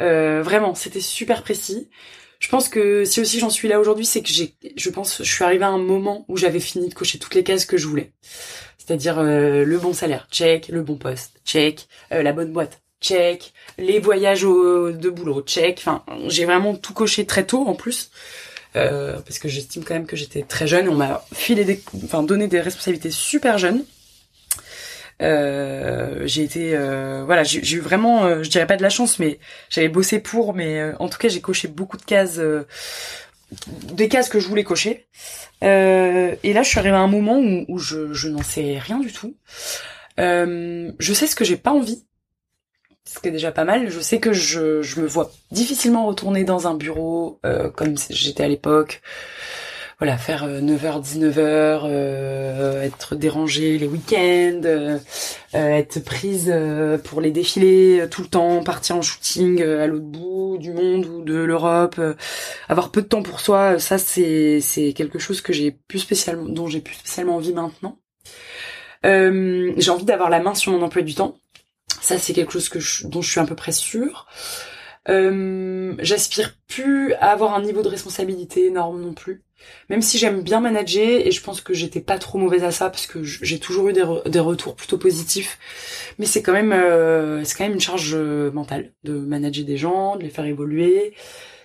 Euh, 0.00 0.42
vraiment, 0.42 0.74
c'était 0.74 1.00
super 1.00 1.42
précis. 1.42 1.88
Je 2.38 2.48
pense 2.48 2.68
que 2.68 3.04
si 3.04 3.20
aussi 3.20 3.40
j'en 3.40 3.50
suis 3.50 3.66
là 3.66 3.80
aujourd'hui, 3.80 4.06
c'est 4.06 4.22
que 4.22 4.28
j'ai, 4.28 4.54
je 4.76 4.90
pense, 4.90 5.22
je 5.24 5.32
suis 5.32 5.42
arrivée 5.42 5.64
à 5.64 5.68
un 5.68 5.78
moment 5.78 6.24
où 6.28 6.36
j'avais 6.36 6.60
fini 6.60 6.88
de 6.88 6.94
cocher 6.94 7.18
toutes 7.18 7.34
les 7.34 7.42
cases 7.42 7.66
que 7.66 7.76
je 7.76 7.86
voulais. 7.88 8.12
C'est-à-dire 8.78 9.18
euh, 9.18 9.64
le 9.64 9.78
bon 9.78 9.92
salaire, 9.92 10.28
check, 10.30 10.68
le 10.68 10.82
bon 10.82 10.96
poste, 10.96 11.40
check, 11.44 11.88
euh, 12.12 12.22
la 12.22 12.32
bonne 12.32 12.52
boîte, 12.52 12.80
check, 13.00 13.52
les 13.78 13.98
voyages 13.98 14.42
de 14.42 15.10
boulot, 15.10 15.42
check. 15.42 15.78
Enfin, 15.78 16.02
j'ai 16.26 16.44
vraiment 16.44 16.74
tout 16.74 16.94
coché 16.94 17.26
très 17.26 17.44
tôt 17.44 17.66
en 17.66 17.74
plus. 17.74 18.10
Euh, 18.76 19.18
parce 19.20 19.38
que 19.38 19.48
j'estime 19.48 19.82
quand 19.82 19.94
même 19.94 20.06
que 20.06 20.14
j'étais 20.14 20.42
très 20.42 20.66
jeune 20.66 20.90
on 20.90 20.94
m'a 20.94 21.24
filé 21.32 21.80
enfin 22.04 22.22
donné 22.22 22.48
des 22.48 22.60
responsabilités 22.60 23.10
super 23.10 23.56
jeunes. 23.56 23.82
Euh, 25.20 26.22
j'ai 26.26 26.44
été, 26.44 26.76
euh, 26.76 27.24
voilà, 27.24 27.42
j'ai 27.42 27.76
eu 27.76 27.80
vraiment, 27.80 28.24
euh, 28.24 28.42
je 28.42 28.50
dirais 28.50 28.66
pas 28.66 28.76
de 28.76 28.82
la 28.82 28.90
chance, 28.90 29.18
mais 29.18 29.38
j'avais 29.68 29.88
bossé 29.88 30.20
pour, 30.20 30.54
mais 30.54 30.92
en 30.98 31.08
tout 31.08 31.18
cas 31.18 31.28
j'ai 31.28 31.40
coché 31.40 31.68
beaucoup 31.68 31.96
de 31.96 32.04
cases, 32.04 32.40
des 33.92 34.08
cases 34.08 34.28
que 34.28 34.40
je 34.40 34.46
voulais 34.46 34.64
cocher. 34.64 35.06
Et 35.62 36.52
là 36.52 36.62
je 36.62 36.68
suis 36.68 36.78
arrivée 36.78 36.96
à 36.96 37.00
un 37.00 37.08
moment 37.08 37.38
où, 37.68 37.78
je, 37.78 38.12
je 38.12 38.28
n'en 38.28 38.42
sais 38.42 38.78
rien 38.78 38.98
du 38.98 39.12
tout. 39.12 39.36
Je 40.18 41.12
sais 41.12 41.26
ce 41.26 41.36
que 41.36 41.44
j'ai 41.44 41.56
pas 41.56 41.72
envie. 41.72 42.04
Ce 43.08 43.18
qui 43.20 43.28
est 43.28 43.32
déjà 43.32 43.52
pas 43.52 43.64
mal. 43.64 43.88
Je 43.90 44.00
sais 44.00 44.20
que 44.20 44.32
je, 44.32 44.82
je 44.82 45.00
me 45.00 45.06
vois 45.06 45.30
difficilement 45.50 46.06
retourner 46.06 46.44
dans 46.44 46.68
un 46.68 46.74
bureau 46.74 47.40
euh, 47.46 47.70
comme 47.70 47.94
j'étais 48.10 48.44
à 48.44 48.48
l'époque. 48.48 49.00
Voilà, 50.00 50.16
faire 50.16 50.46
9h, 50.46 51.02
19h, 51.02 51.34
euh, 51.40 52.82
être 52.82 53.16
dérangée 53.16 53.78
les 53.78 53.88
week-ends, 53.88 54.60
euh, 54.64 54.96
euh, 55.56 55.68
être 55.70 56.04
prise 56.04 56.48
euh, 56.54 56.98
pour 56.98 57.20
les 57.20 57.32
défilés 57.32 58.02
euh, 58.02 58.06
tout 58.06 58.22
le 58.22 58.28
temps, 58.28 58.62
partir 58.62 58.94
en 58.94 59.02
shooting 59.02 59.60
euh, 59.60 59.82
à 59.82 59.88
l'autre 59.88 60.04
bout 60.04 60.56
du 60.60 60.70
monde 60.70 61.04
ou 61.04 61.22
de 61.24 61.34
l'Europe, 61.34 61.96
euh, 61.98 62.14
avoir 62.68 62.92
peu 62.92 63.02
de 63.02 63.08
temps 63.08 63.24
pour 63.24 63.40
soi, 63.40 63.74
euh, 63.74 63.78
ça 63.80 63.98
c'est 63.98 64.60
c'est 64.60 64.92
quelque 64.92 65.18
chose 65.18 65.40
que 65.40 65.52
j'ai 65.52 65.72
plus 65.72 65.98
spécialement 65.98 66.44
dont 66.48 66.68
j'ai 66.68 66.80
plus 66.80 66.94
spécialement 66.94 67.34
envie 67.34 67.52
maintenant. 67.52 67.98
Euh, 69.04 69.72
j'ai 69.78 69.90
envie 69.90 70.04
d'avoir 70.04 70.30
la 70.30 70.40
main 70.40 70.54
sur 70.54 70.70
mon 70.70 70.82
emploi 70.82 71.02
du 71.02 71.14
temps. 71.16 71.36
Ça, 72.00 72.18
c'est 72.18 72.32
quelque 72.32 72.52
chose 72.52 72.68
que 72.68 72.80
je- 72.80 73.06
dont 73.06 73.22
je 73.22 73.30
suis 73.30 73.40
à 73.40 73.44
peu 73.44 73.54
près 73.56 73.72
sûre. 73.72 74.26
Euh, 75.08 75.94
J'aspire 76.00 76.56
plus 76.68 77.14
à 77.14 77.30
avoir 77.32 77.54
un 77.54 77.62
niveau 77.62 77.82
de 77.82 77.88
responsabilité 77.88 78.66
énorme 78.66 79.00
non 79.00 79.14
plus. 79.14 79.42
Même 79.90 80.02
si 80.02 80.18
j'aime 80.18 80.42
bien 80.42 80.60
manager 80.60 81.20
et 81.26 81.32
je 81.32 81.42
pense 81.42 81.60
que 81.60 81.74
j'étais 81.74 82.00
pas 82.00 82.18
trop 82.18 82.38
mauvaise 82.38 82.64
à 82.64 82.70
ça 82.70 82.90
parce 82.90 83.06
que 83.06 83.22
j'ai 83.24 83.58
toujours 83.58 83.88
eu 83.88 83.92
des, 83.92 84.04
des 84.26 84.40
retours 84.40 84.76
plutôt 84.76 84.98
positifs. 84.98 85.58
Mais 86.18 86.26
c'est 86.26 86.42
quand 86.42 86.52
même 86.52 86.72
euh, 86.72 87.42
c'est 87.44 87.56
quand 87.56 87.64
même 87.64 87.74
une 87.74 87.80
charge 87.80 88.12
euh, 88.14 88.52
mentale 88.52 88.92
de 89.04 89.14
manager 89.18 89.64
des 89.64 89.76
gens, 89.76 90.16
de 90.16 90.22
les 90.22 90.30
faire 90.30 90.44
évoluer. 90.46 91.14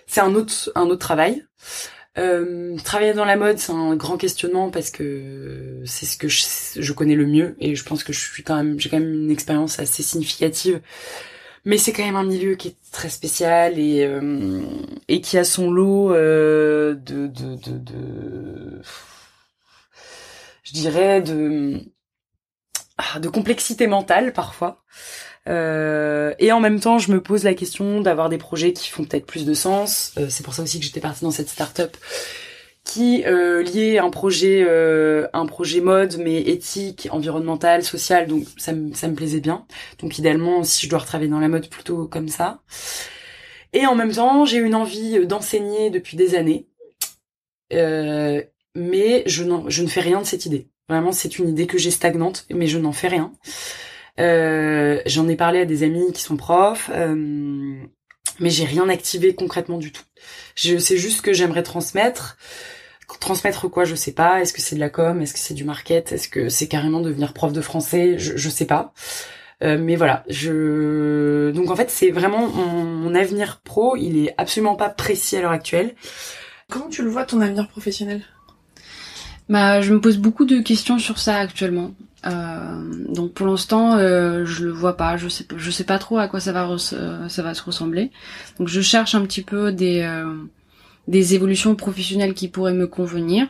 C'est 0.06 0.20
un 0.20 0.34
autre 0.34 0.72
un 0.74 0.86
autre 0.86 0.98
travail. 0.98 1.44
Euh, 2.16 2.76
travailler 2.84 3.12
dans 3.12 3.24
la 3.24 3.36
mode, 3.36 3.58
c'est 3.58 3.72
un 3.72 3.96
grand 3.96 4.16
questionnement 4.16 4.70
parce 4.70 4.90
que 4.90 5.82
c'est 5.84 6.06
ce 6.06 6.16
que 6.16 6.28
je, 6.28 6.92
connais 6.92 7.16
le 7.16 7.26
mieux 7.26 7.56
et 7.58 7.74
je 7.74 7.84
pense 7.84 8.04
que 8.04 8.12
je 8.12 8.20
suis 8.20 8.44
quand 8.44 8.56
même, 8.56 8.78
j'ai 8.78 8.88
quand 8.88 9.00
même 9.00 9.12
une 9.24 9.30
expérience 9.30 9.80
assez 9.80 10.02
significative. 10.02 10.80
Mais 11.64 11.78
c'est 11.78 11.92
quand 11.92 12.04
même 12.04 12.16
un 12.16 12.24
milieu 12.24 12.54
qui 12.56 12.68
est 12.68 12.76
très 12.92 13.08
spécial 13.08 13.78
et 13.78 14.04
euh, 14.04 14.60
et 15.08 15.20
qui 15.22 15.38
a 15.38 15.44
son 15.44 15.70
lot 15.70 16.12
euh, 16.12 16.94
de, 16.94 17.26
de 17.26 17.56
de 17.56 17.78
de 17.78 18.82
je 20.62 20.72
dirais 20.72 21.22
de 21.22 21.80
ah, 22.98 23.18
de 23.18 23.28
complexité 23.28 23.86
mentale 23.86 24.32
parfois. 24.32 24.84
Euh, 25.48 26.34
et 26.38 26.52
en 26.52 26.60
même 26.60 26.80
temps, 26.80 26.98
je 26.98 27.12
me 27.12 27.20
pose 27.22 27.44
la 27.44 27.54
question 27.54 28.00
d'avoir 28.00 28.28
des 28.28 28.38
projets 28.38 28.72
qui 28.72 28.88
font 28.88 29.04
peut-être 29.04 29.26
plus 29.26 29.44
de 29.44 29.54
sens. 29.54 30.12
Euh, 30.18 30.26
c'est 30.30 30.42
pour 30.42 30.54
ça 30.54 30.62
aussi 30.62 30.78
que 30.78 30.84
j'étais 30.86 31.00
partie 31.00 31.24
dans 31.24 31.30
cette 31.30 31.48
start-up 31.48 31.96
qui 32.84 33.24
euh, 33.24 33.62
liait 33.62 33.98
un 33.98 34.10
projet, 34.10 34.62
euh, 34.68 35.26
un 35.32 35.46
projet 35.46 35.80
mode, 35.80 36.18
mais 36.18 36.42
éthique, 36.42 37.08
environnemental, 37.10 37.82
social. 37.82 38.26
Donc 38.26 38.44
ça, 38.58 38.72
me- 38.72 38.92
ça 38.94 39.08
me 39.08 39.14
plaisait 39.14 39.40
bien. 39.40 39.66
Donc 40.00 40.18
idéalement, 40.18 40.62
si 40.64 40.84
je 40.86 40.90
dois 40.90 40.98
retravailler 41.00 41.30
dans 41.30 41.40
la 41.40 41.48
mode, 41.48 41.68
plutôt 41.70 42.06
comme 42.06 42.28
ça. 42.28 42.60
Et 43.72 43.86
en 43.86 43.94
même 43.94 44.12
temps, 44.12 44.44
j'ai 44.44 44.58
une 44.58 44.74
envie 44.74 45.26
d'enseigner 45.26 45.90
depuis 45.90 46.16
des 46.16 46.34
années. 46.34 46.66
Euh, 47.72 48.42
mais 48.74 49.22
je, 49.26 49.44
je 49.68 49.82
ne 49.82 49.88
fais 49.88 50.00
rien 50.00 50.20
de 50.20 50.26
cette 50.26 50.46
idée. 50.46 50.68
Vraiment, 50.88 51.12
c'est 51.12 51.38
une 51.38 51.48
idée 51.48 51.66
que 51.66 51.78
j'ai 51.78 51.90
stagnante, 51.90 52.46
mais 52.50 52.66
je 52.66 52.78
n'en 52.78 52.92
fais 52.92 53.08
rien. 53.08 53.32
Euh, 54.20 55.00
J'en 55.06 55.28
ai 55.28 55.36
parlé 55.36 55.60
à 55.60 55.64
des 55.64 55.82
amis 55.82 56.12
qui 56.12 56.22
sont 56.22 56.36
profs, 56.36 56.90
euh, 56.92 57.14
mais 58.40 58.50
j'ai 58.50 58.64
rien 58.64 58.88
activé 58.88 59.34
concrètement 59.34 59.78
du 59.78 59.92
tout. 59.92 60.04
Je 60.54 60.78
sais 60.78 60.96
juste 60.96 61.20
que 61.20 61.32
j'aimerais 61.32 61.62
transmettre. 61.62 62.36
Transmettre 63.20 63.70
quoi, 63.70 63.84
je 63.84 63.94
sais 63.94 64.12
pas. 64.12 64.40
Est-ce 64.42 64.52
que 64.52 64.60
c'est 64.60 64.74
de 64.74 64.80
la 64.80 64.90
com? 64.90 65.22
Est-ce 65.22 65.32
que 65.32 65.38
c'est 65.38 65.54
du 65.54 65.64
market? 65.64 66.12
Est-ce 66.12 66.28
que 66.28 66.48
c'est 66.48 66.68
carrément 66.68 67.00
devenir 67.00 67.32
prof 67.32 67.52
de 67.52 67.60
français? 67.60 68.18
Je, 68.18 68.36
je 68.36 68.48
sais 68.50 68.66
pas. 68.66 68.92
Euh, 69.62 69.78
mais 69.80 69.94
voilà, 69.96 70.24
je 70.28 71.52
donc 71.52 71.70
en 71.70 71.76
fait 71.76 71.88
c'est 71.88 72.10
vraiment 72.10 72.48
mon, 72.48 72.84
mon 72.84 73.14
avenir 73.14 73.60
pro, 73.62 73.96
il 73.96 74.18
est 74.18 74.34
absolument 74.36 74.74
pas 74.74 74.88
précis 74.90 75.36
à 75.36 75.42
l'heure 75.42 75.52
actuelle. 75.52 75.94
Comment 76.68 76.88
tu 76.88 77.02
le 77.02 77.08
vois 77.08 77.24
ton 77.24 77.40
avenir 77.40 77.68
professionnel? 77.68 78.22
Bah, 79.48 79.80
je 79.80 79.92
me 79.92 80.00
pose 80.00 80.18
beaucoup 80.18 80.44
de 80.44 80.60
questions 80.60 80.98
sur 80.98 81.18
ça 81.18 81.36
actuellement. 81.36 81.92
Euh, 82.26 83.04
donc 83.08 83.32
pour 83.32 83.46
l'instant, 83.46 83.96
euh, 83.96 84.44
je 84.44 84.64
le 84.64 84.70
vois 84.70 84.96
pas. 84.96 85.16
Je 85.16 85.28
sais, 85.28 85.46
je 85.56 85.70
sais 85.70 85.84
pas 85.84 85.98
trop 85.98 86.18
à 86.18 86.28
quoi 86.28 86.40
ça 86.40 86.52
va, 86.52 86.68
euh, 86.68 87.28
ça 87.28 87.42
va 87.42 87.54
se 87.54 87.62
ressembler. 87.62 88.10
Donc 88.58 88.68
je 88.68 88.80
cherche 88.80 89.14
un 89.14 89.22
petit 89.22 89.42
peu 89.42 89.72
des 89.72 90.08
des 91.06 91.34
évolutions 91.34 91.74
professionnelles 91.74 92.34
qui 92.34 92.48
pourraient 92.48 92.74
me 92.74 92.86
convenir. 92.86 93.48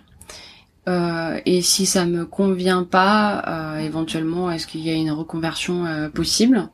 Euh, 0.86 1.40
et 1.46 1.62
si 1.62 1.86
ça 1.86 2.04
me 2.04 2.26
convient 2.26 2.82
pas, 2.84 3.42
euh, 3.46 3.78
éventuellement, 3.78 4.50
est-ce 4.50 4.66
qu'il 4.66 4.82
y 4.82 4.90
a 4.90 4.94
une 4.94 5.12
reconversion 5.12 5.86
euh, 5.86 6.08
possible? 6.08 6.68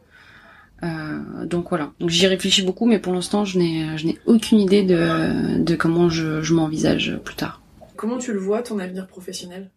Donc 1.44 1.68
voilà. 1.68 1.92
Donc 2.00 2.08
j'y 2.08 2.26
réfléchis 2.26 2.62
beaucoup, 2.62 2.86
mais 2.86 2.98
pour 2.98 3.12
l'instant, 3.12 3.44
je 3.44 3.58
n'ai 3.58 3.98
je 3.98 4.06
n'ai 4.06 4.18
aucune 4.24 4.58
idée 4.58 4.82
de 4.82 5.62
de 5.62 5.76
comment 5.76 6.08
je, 6.08 6.40
je 6.40 6.54
m'envisage 6.54 7.18
plus 7.22 7.34
tard. 7.34 7.60
Comment 7.96 8.16
tu 8.16 8.32
le 8.32 8.38
vois 8.38 8.62
ton 8.62 8.78
avenir 8.78 9.06
professionnel? 9.06 9.70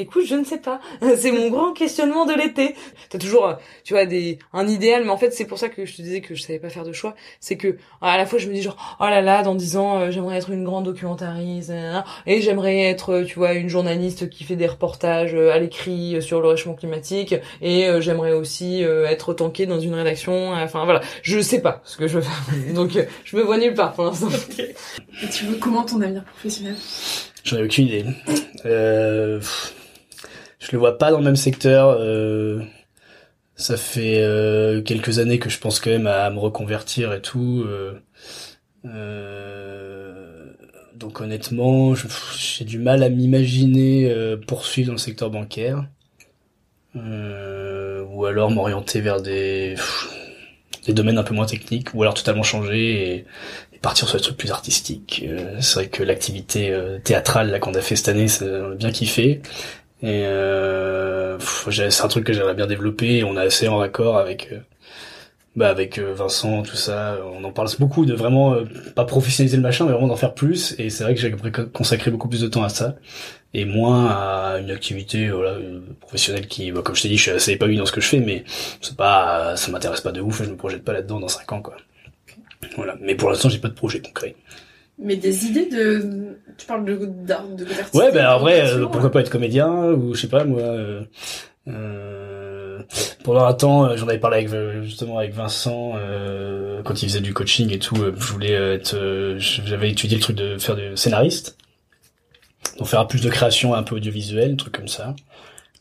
Écoute, 0.00 0.24
je 0.26 0.34
ne 0.34 0.44
sais 0.44 0.58
pas. 0.58 0.80
C'est 1.16 1.32
mon 1.32 1.50
grand 1.50 1.72
questionnement 1.72 2.26
de 2.26 2.34
l'été. 2.34 2.74
T'as 3.10 3.18
toujours, 3.18 3.46
euh, 3.46 3.54
tu 3.84 3.94
vois, 3.94 4.06
des 4.06 4.38
un 4.52 4.66
idéal, 4.68 5.04
mais 5.04 5.10
en 5.10 5.16
fait, 5.16 5.30
c'est 5.30 5.44
pour 5.44 5.58
ça 5.58 5.68
que 5.68 5.84
je 5.84 5.96
te 5.96 6.02
disais 6.02 6.20
que 6.20 6.34
je 6.34 6.42
savais 6.42 6.58
pas 6.58 6.68
faire 6.68 6.84
de 6.84 6.92
choix. 6.92 7.14
C'est 7.40 7.56
que 7.56 7.76
à 8.00 8.16
la 8.16 8.26
fois, 8.26 8.38
je 8.38 8.48
me 8.48 8.54
dis 8.54 8.62
genre, 8.62 8.96
oh 9.00 9.04
là 9.04 9.20
là, 9.20 9.42
dans 9.42 9.54
dix 9.54 9.76
ans, 9.76 9.98
euh, 9.98 10.10
j'aimerais 10.10 10.38
être 10.38 10.50
une 10.50 10.64
grande 10.64 10.84
documentariste, 10.84 11.72
et 12.26 12.40
j'aimerais 12.40 12.78
être, 12.84 13.12
euh, 13.12 13.24
tu 13.24 13.38
vois, 13.38 13.54
une 13.54 13.68
journaliste 13.68 14.28
qui 14.28 14.44
fait 14.44 14.56
des 14.56 14.66
reportages 14.66 15.34
à 15.34 15.58
l'écrit 15.58 16.20
sur 16.20 16.40
le 16.40 16.48
réchauffement 16.48 16.74
climatique, 16.74 17.34
et 17.60 17.86
euh, 17.86 18.00
j'aimerais 18.00 18.32
aussi 18.32 18.84
euh, 18.84 19.06
être 19.06 19.34
tankée 19.34 19.66
dans 19.66 19.80
une 19.80 19.94
rédaction. 19.94 20.52
Enfin 20.52 20.84
voilà, 20.84 21.00
je 21.22 21.40
sais 21.40 21.60
pas 21.60 21.80
ce 21.84 21.96
que 21.96 22.06
je 22.06 22.18
veux 22.18 22.22
faire. 22.22 22.42
Donc, 22.74 22.96
euh, 22.96 23.04
je 23.24 23.36
me 23.36 23.42
vois 23.42 23.58
nulle 23.58 23.74
part 23.74 23.92
pour 23.92 24.04
l'instant. 24.04 24.28
Et 24.58 25.28
tu 25.30 25.46
veux 25.46 25.56
comment 25.56 25.82
ton 25.82 26.00
avenir 26.00 26.24
professionnel? 26.24 26.76
J'en 27.44 27.58
ai 27.58 27.64
aucune 27.64 27.86
idée. 27.86 28.04
Euh, 28.64 29.38
pff, 29.38 29.74
je 30.58 30.72
le 30.72 30.78
vois 30.78 30.98
pas 30.98 31.10
dans 31.10 31.18
le 31.18 31.24
même 31.24 31.36
secteur. 31.36 31.90
euh, 32.00 32.62
ça 33.56 33.76
fait 33.76 34.20
euh, 34.22 34.82
quelques 34.82 35.18
années 35.18 35.38
que 35.38 35.48
je 35.50 35.58
pense 35.58 35.80
quand 35.80 35.90
même 35.90 36.06
à 36.06 36.28
me 36.30 36.38
reconvertir 36.38 37.12
et 37.12 37.22
tout. 37.22 37.64
euh, 37.66 37.94
euh, 38.84 40.52
donc 40.94 41.20
honnêtement, 41.20 41.94
j'ai 42.36 42.64
du 42.64 42.78
mal 42.78 43.02
à 43.02 43.08
m'imaginer 43.10 44.10
euh, 44.10 44.36
poursuivre 44.36 44.88
dans 44.88 44.92
le 44.94 44.98
secteur 44.98 45.30
bancaire. 45.30 45.84
Euh, 46.96 48.04
ou 48.10 48.24
alors 48.24 48.50
m'orienter 48.50 49.00
vers 49.00 49.20
des, 49.20 49.74
des 50.86 50.94
domaines 50.94 51.18
un 51.18 51.22
peu 51.22 51.34
moins 51.34 51.46
techniques, 51.46 51.92
ou 51.94 52.02
alors 52.02 52.14
totalement 52.14 52.42
changer 52.42 53.16
et, 53.16 53.26
partir 53.82 54.08
sur 54.08 54.16
des 54.18 54.22
trucs 54.22 54.38
plus 54.38 54.50
artistiques. 54.50 55.24
C'est 55.60 55.74
vrai 55.74 55.88
que 55.88 56.02
l'activité 56.02 56.76
théâtrale 57.04 57.60
qu'on 57.60 57.74
a 57.74 57.80
fait 57.80 57.94
cette 57.94 58.08
année, 58.08 58.26
ça, 58.26 58.44
a 58.44 58.74
bien 58.74 58.90
kiffé. 58.90 59.42
Et 60.02 60.24
euh, 60.26 61.38
j'ai- 61.68 61.90
c'est 61.90 62.02
un 62.04 62.08
truc 62.08 62.24
que 62.24 62.32
j'aimerais 62.32 62.54
bien 62.54 62.66
développer. 62.66 63.18
Et 63.18 63.24
on 63.24 63.36
est 63.36 63.40
assez 63.46 63.68
en 63.68 63.78
raccord 63.78 64.18
avec 64.18 64.50
euh, 64.52 64.60
bah 65.56 65.70
avec 65.70 65.98
euh, 65.98 66.12
Vincent, 66.14 66.62
tout 66.62 66.76
ça. 66.76 67.18
On 67.34 67.42
en 67.44 67.52
parle 67.52 67.68
beaucoup 67.78 68.04
de 68.06 68.14
vraiment 68.14 68.54
euh, 68.54 68.64
pas 68.94 69.04
professionnaliser 69.06 69.56
le 69.56 69.62
machin, 69.62 69.86
mais 69.86 69.92
vraiment 69.92 70.08
d'en 70.08 70.16
faire 70.16 70.34
plus. 70.34 70.74
Et 70.78 70.90
c'est 70.90 71.04
vrai 71.04 71.14
que 71.14 71.20
j'aimerais 71.20 71.50
co- 71.52 71.66
consacrer 71.66 72.10
beaucoup 72.10 72.28
plus 72.28 72.42
de 72.42 72.48
temps 72.48 72.62
à 72.62 72.68
ça 72.68 72.96
et 73.54 73.64
moins 73.66 74.06
à 74.08 74.58
une 74.60 74.70
activité 74.70 75.30
voilà 75.30 75.52
euh, 75.52 75.80
professionnelle 76.00 76.46
qui, 76.48 76.72
bah, 76.72 76.82
comme 76.84 76.96
je 76.96 77.02
t'ai 77.02 77.08
dit, 77.08 77.16
je 77.18 77.22
suis 77.22 77.30
assez 77.32 77.52
épanoui 77.52 77.76
dans 77.78 77.86
ce 77.86 77.92
que 77.92 78.00
je 78.02 78.08
fais, 78.08 78.20
mais 78.20 78.44
c'est 78.82 78.96
pas, 78.96 79.56
ça 79.56 79.70
m'intéresse 79.72 80.00
pas 80.02 80.12
de 80.12 80.20
ouf. 80.20 80.42
Je 80.44 80.50
me 80.50 80.56
projette 80.56 80.84
pas 80.84 80.92
là-dedans 80.94 81.20
dans 81.20 81.28
cinq 81.28 81.50
ans, 81.52 81.62
quoi. 81.62 81.76
Voilà. 82.76 82.96
Mais 83.00 83.14
pour 83.14 83.30
l'instant, 83.30 83.48
j'ai 83.48 83.58
pas 83.58 83.68
de 83.68 83.74
projet 83.74 84.00
concret. 84.00 84.34
Mais 84.98 85.16
des 85.16 85.46
idées 85.46 85.66
de... 85.66 86.38
Tu 86.56 86.66
parles 86.66 86.84
de 86.86 86.96
d'art, 87.04 87.46
de 87.48 87.64
d'artiste, 87.64 87.94
Ouais, 87.94 88.10
ben 88.12 88.26
en 88.28 88.38
vrai, 88.38 88.66
euh, 88.70 88.86
pourquoi 88.86 89.10
pas 89.10 89.20
être 89.20 89.28
comédien 89.30 89.68
ou 89.92 90.14
je 90.14 90.20
sais 90.22 90.28
pas 90.28 90.44
moi. 90.44 90.62
Euh, 90.62 91.02
euh, 91.68 92.80
pendant 93.24 93.44
un 93.44 93.52
temps, 93.52 93.84
euh, 93.84 93.96
j'en 93.96 94.08
avais 94.08 94.18
parlé 94.18 94.38
avec 94.38 94.52
euh, 94.52 94.82
justement 94.82 95.18
avec 95.18 95.34
Vincent 95.34 95.92
euh, 95.96 96.82
quand 96.82 97.02
il 97.02 97.08
faisait 97.08 97.20
du 97.20 97.34
coaching 97.34 97.70
et 97.72 97.78
tout. 97.78 97.96
euh, 97.96 98.14
je 98.16 98.32
voulais 98.32 98.54
euh, 98.54 98.74
être, 98.74 98.94
euh, 98.94 99.34
j'avais 99.38 99.90
étudié 99.90 100.16
le 100.16 100.22
truc 100.22 100.36
de 100.36 100.56
faire 100.58 100.76
du 100.76 100.96
scénariste, 100.96 101.58
donc 102.78 102.88
faire 102.88 103.06
plus 103.06 103.20
de 103.20 103.28
création 103.28 103.74
un 103.74 103.82
peu 103.82 103.96
audiovisuelle, 103.96 104.52
un 104.52 104.56
truc 104.56 104.74
comme 104.76 104.88
ça. 104.88 105.14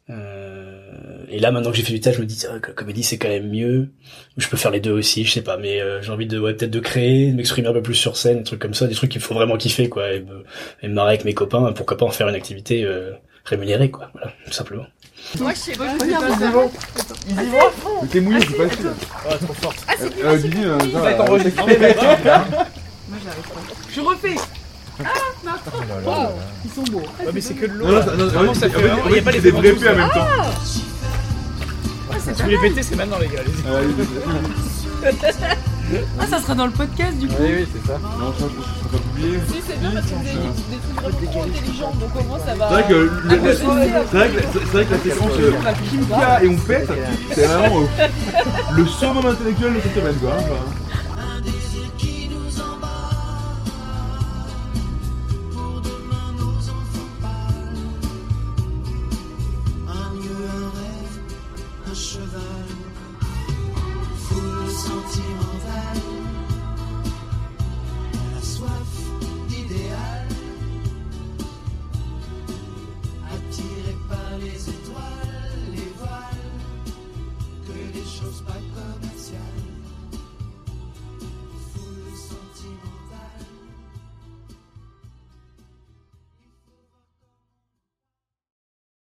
Euh, 0.09 0.81
et 1.29 1.39
là, 1.39 1.51
maintenant 1.51 1.71
que 1.71 1.77
j'ai 1.77 1.83
fait 1.83 1.93
du 1.93 1.99
théâtre, 1.99 2.17
je 2.17 2.21
me 2.23 2.27
dis 2.27 2.43
ah, 2.49 2.59
que 2.59 2.67
la 2.67 2.73
comédie 2.73 3.03
c'est 3.03 3.17
quand 3.17 3.27
même 3.29 3.49
mieux. 3.49 3.89
Je 4.37 4.47
peux 4.47 4.57
faire 4.57 4.71
les 4.71 4.79
deux 4.79 4.91
aussi, 4.91 5.25
je 5.25 5.31
sais 5.31 5.41
pas, 5.41 5.57
mais 5.57 5.81
euh, 5.81 6.01
j'ai 6.01 6.11
envie 6.11 6.27
de 6.27 6.39
ouais, 6.39 6.53
peut-être 6.53 6.71
de 6.71 6.79
créer, 6.79 7.31
de 7.31 7.35
m'exprimer 7.35 7.67
un 7.67 7.73
peu 7.73 7.81
plus 7.81 7.95
sur 7.95 8.17
scène, 8.17 8.39
des 8.39 8.43
trucs 8.43 8.59
comme 8.61 8.73
ça, 8.73 8.87
des 8.87 8.95
trucs 8.95 9.11
qu'il 9.11 9.21
faut 9.21 9.33
vraiment 9.33 9.57
kiffer 9.57 9.89
quoi, 9.89 10.11
et 10.13 10.19
me, 10.21 10.43
et 10.81 10.87
me 10.87 10.93
marrer 10.93 11.09
avec 11.09 11.25
mes 11.25 11.33
copains. 11.33 11.71
Pourquoi 11.73 11.97
pas 11.97 12.05
en 12.05 12.11
faire 12.11 12.27
une 12.29 12.35
activité 12.35 12.83
euh, 12.83 13.11
rémunérée 13.45 13.91
quoi, 13.91 14.09
voilà, 14.13 14.31
tout 14.45 14.53
simplement. 14.53 14.85
Moi, 15.39 15.51
je 15.53 15.57
sais 15.59 15.71
pas. 15.73 15.95
Vas-y, 15.97 16.11
passe 16.11 16.39
devant. 16.39 16.71
Il 17.27 17.35
dit 17.35 17.45
moi 17.45 17.73
T'es 18.11 18.19
mouillé, 18.21 18.39
c'est 18.41 18.57
pas 18.57 18.69
sûr. 18.69 18.91
Ah, 19.27 19.35
trop 19.37 19.53
forte. 19.53 19.77
Ah, 19.87 19.93
c'est 19.97 20.23
Euh, 20.23 20.37
Didi, 20.37 20.57
euh, 20.63 20.79
Ça 20.79 20.99
va 20.99 21.11
être 21.11 21.21
enregistré. 21.21 21.77
Moi, 21.77 21.97
j'arrive 21.99 22.23
pas. 22.23 22.45
Je 23.91 24.01
refais. 24.01 24.35
Ah, 24.99 25.03
non, 25.43 25.51
Waouh, 26.05 26.29
Ils 26.63 26.71
sont 26.71 26.83
beaux. 26.83 26.99
Ouais, 26.99 27.31
mais 27.33 27.41
c'est 27.41 27.53
que 27.55 27.65
de 27.65 27.71
l'eau. 27.73 27.85
Non, 27.87 27.93
non, 27.93 28.17
non, 28.17 28.27
Vraiment, 28.27 28.51
en 28.51 28.53
ça 28.53 28.69
fait, 28.69 28.79
il 29.09 29.15
y 29.15 29.19
a 29.19 29.21
pas 29.21 29.31
les 29.31 29.39
vrais 29.39 29.89
en 29.89 29.95
même 29.95 30.09
temps. 30.09 30.27
Ah, 32.27 32.33
Si 32.33 32.41
vous 32.41 32.45
voulez 32.45 32.57
péter, 32.69 32.83
c'est 32.83 32.95
maintenant, 32.95 33.17
les 33.19 33.27
gars. 33.27 33.41
allez-y. 33.41 33.63
Ah, 36.19 36.25
ça 36.27 36.39
sera 36.41 36.55
dans 36.55 36.65
le 36.65 36.71
podcast 36.71 37.15
du 37.19 37.27
coup. 37.27 37.35
Oui, 37.39 37.47
oui, 37.59 37.67
c'est 37.71 37.87
ça. 37.87 37.99
Non, 37.99 38.33
ça, 38.33 38.39
ça 38.39 38.45
va 38.91 38.97
oublier. 38.97 39.37
Si, 39.47 39.61
c'est 39.67 39.79
bien 39.79 39.91
parce 39.91 40.05
que 40.07 40.13
vous 40.15 40.27
avez 40.27 40.33
des 40.33 40.77
trucs 40.81 40.95
vraiment 40.95 41.31
trop 41.31 41.43
intelligents, 41.43 41.93
donc 41.99 42.15
au 42.19 42.23
moins 42.23 42.39
ça 42.39 42.55
va. 42.55 42.67
C'est 42.69 42.73
vrai 42.73 42.83
que, 42.89 43.11
Ah, 43.29 43.35
la- 43.35 44.97
séquence 45.03 45.37
Kimka 45.91 46.43
et 46.43 46.47
on 46.47 46.55
pète, 46.57 46.89
c'est 47.35 47.45
vraiment 47.45 47.81
euh, 47.81 48.07
le 48.75 48.85
summum 48.87 49.25
intellectuel 49.27 49.73
de 49.75 49.79
cette 49.81 49.93
semaine 49.95 50.15
quoi. 50.15 50.31
hein. 50.31 50.43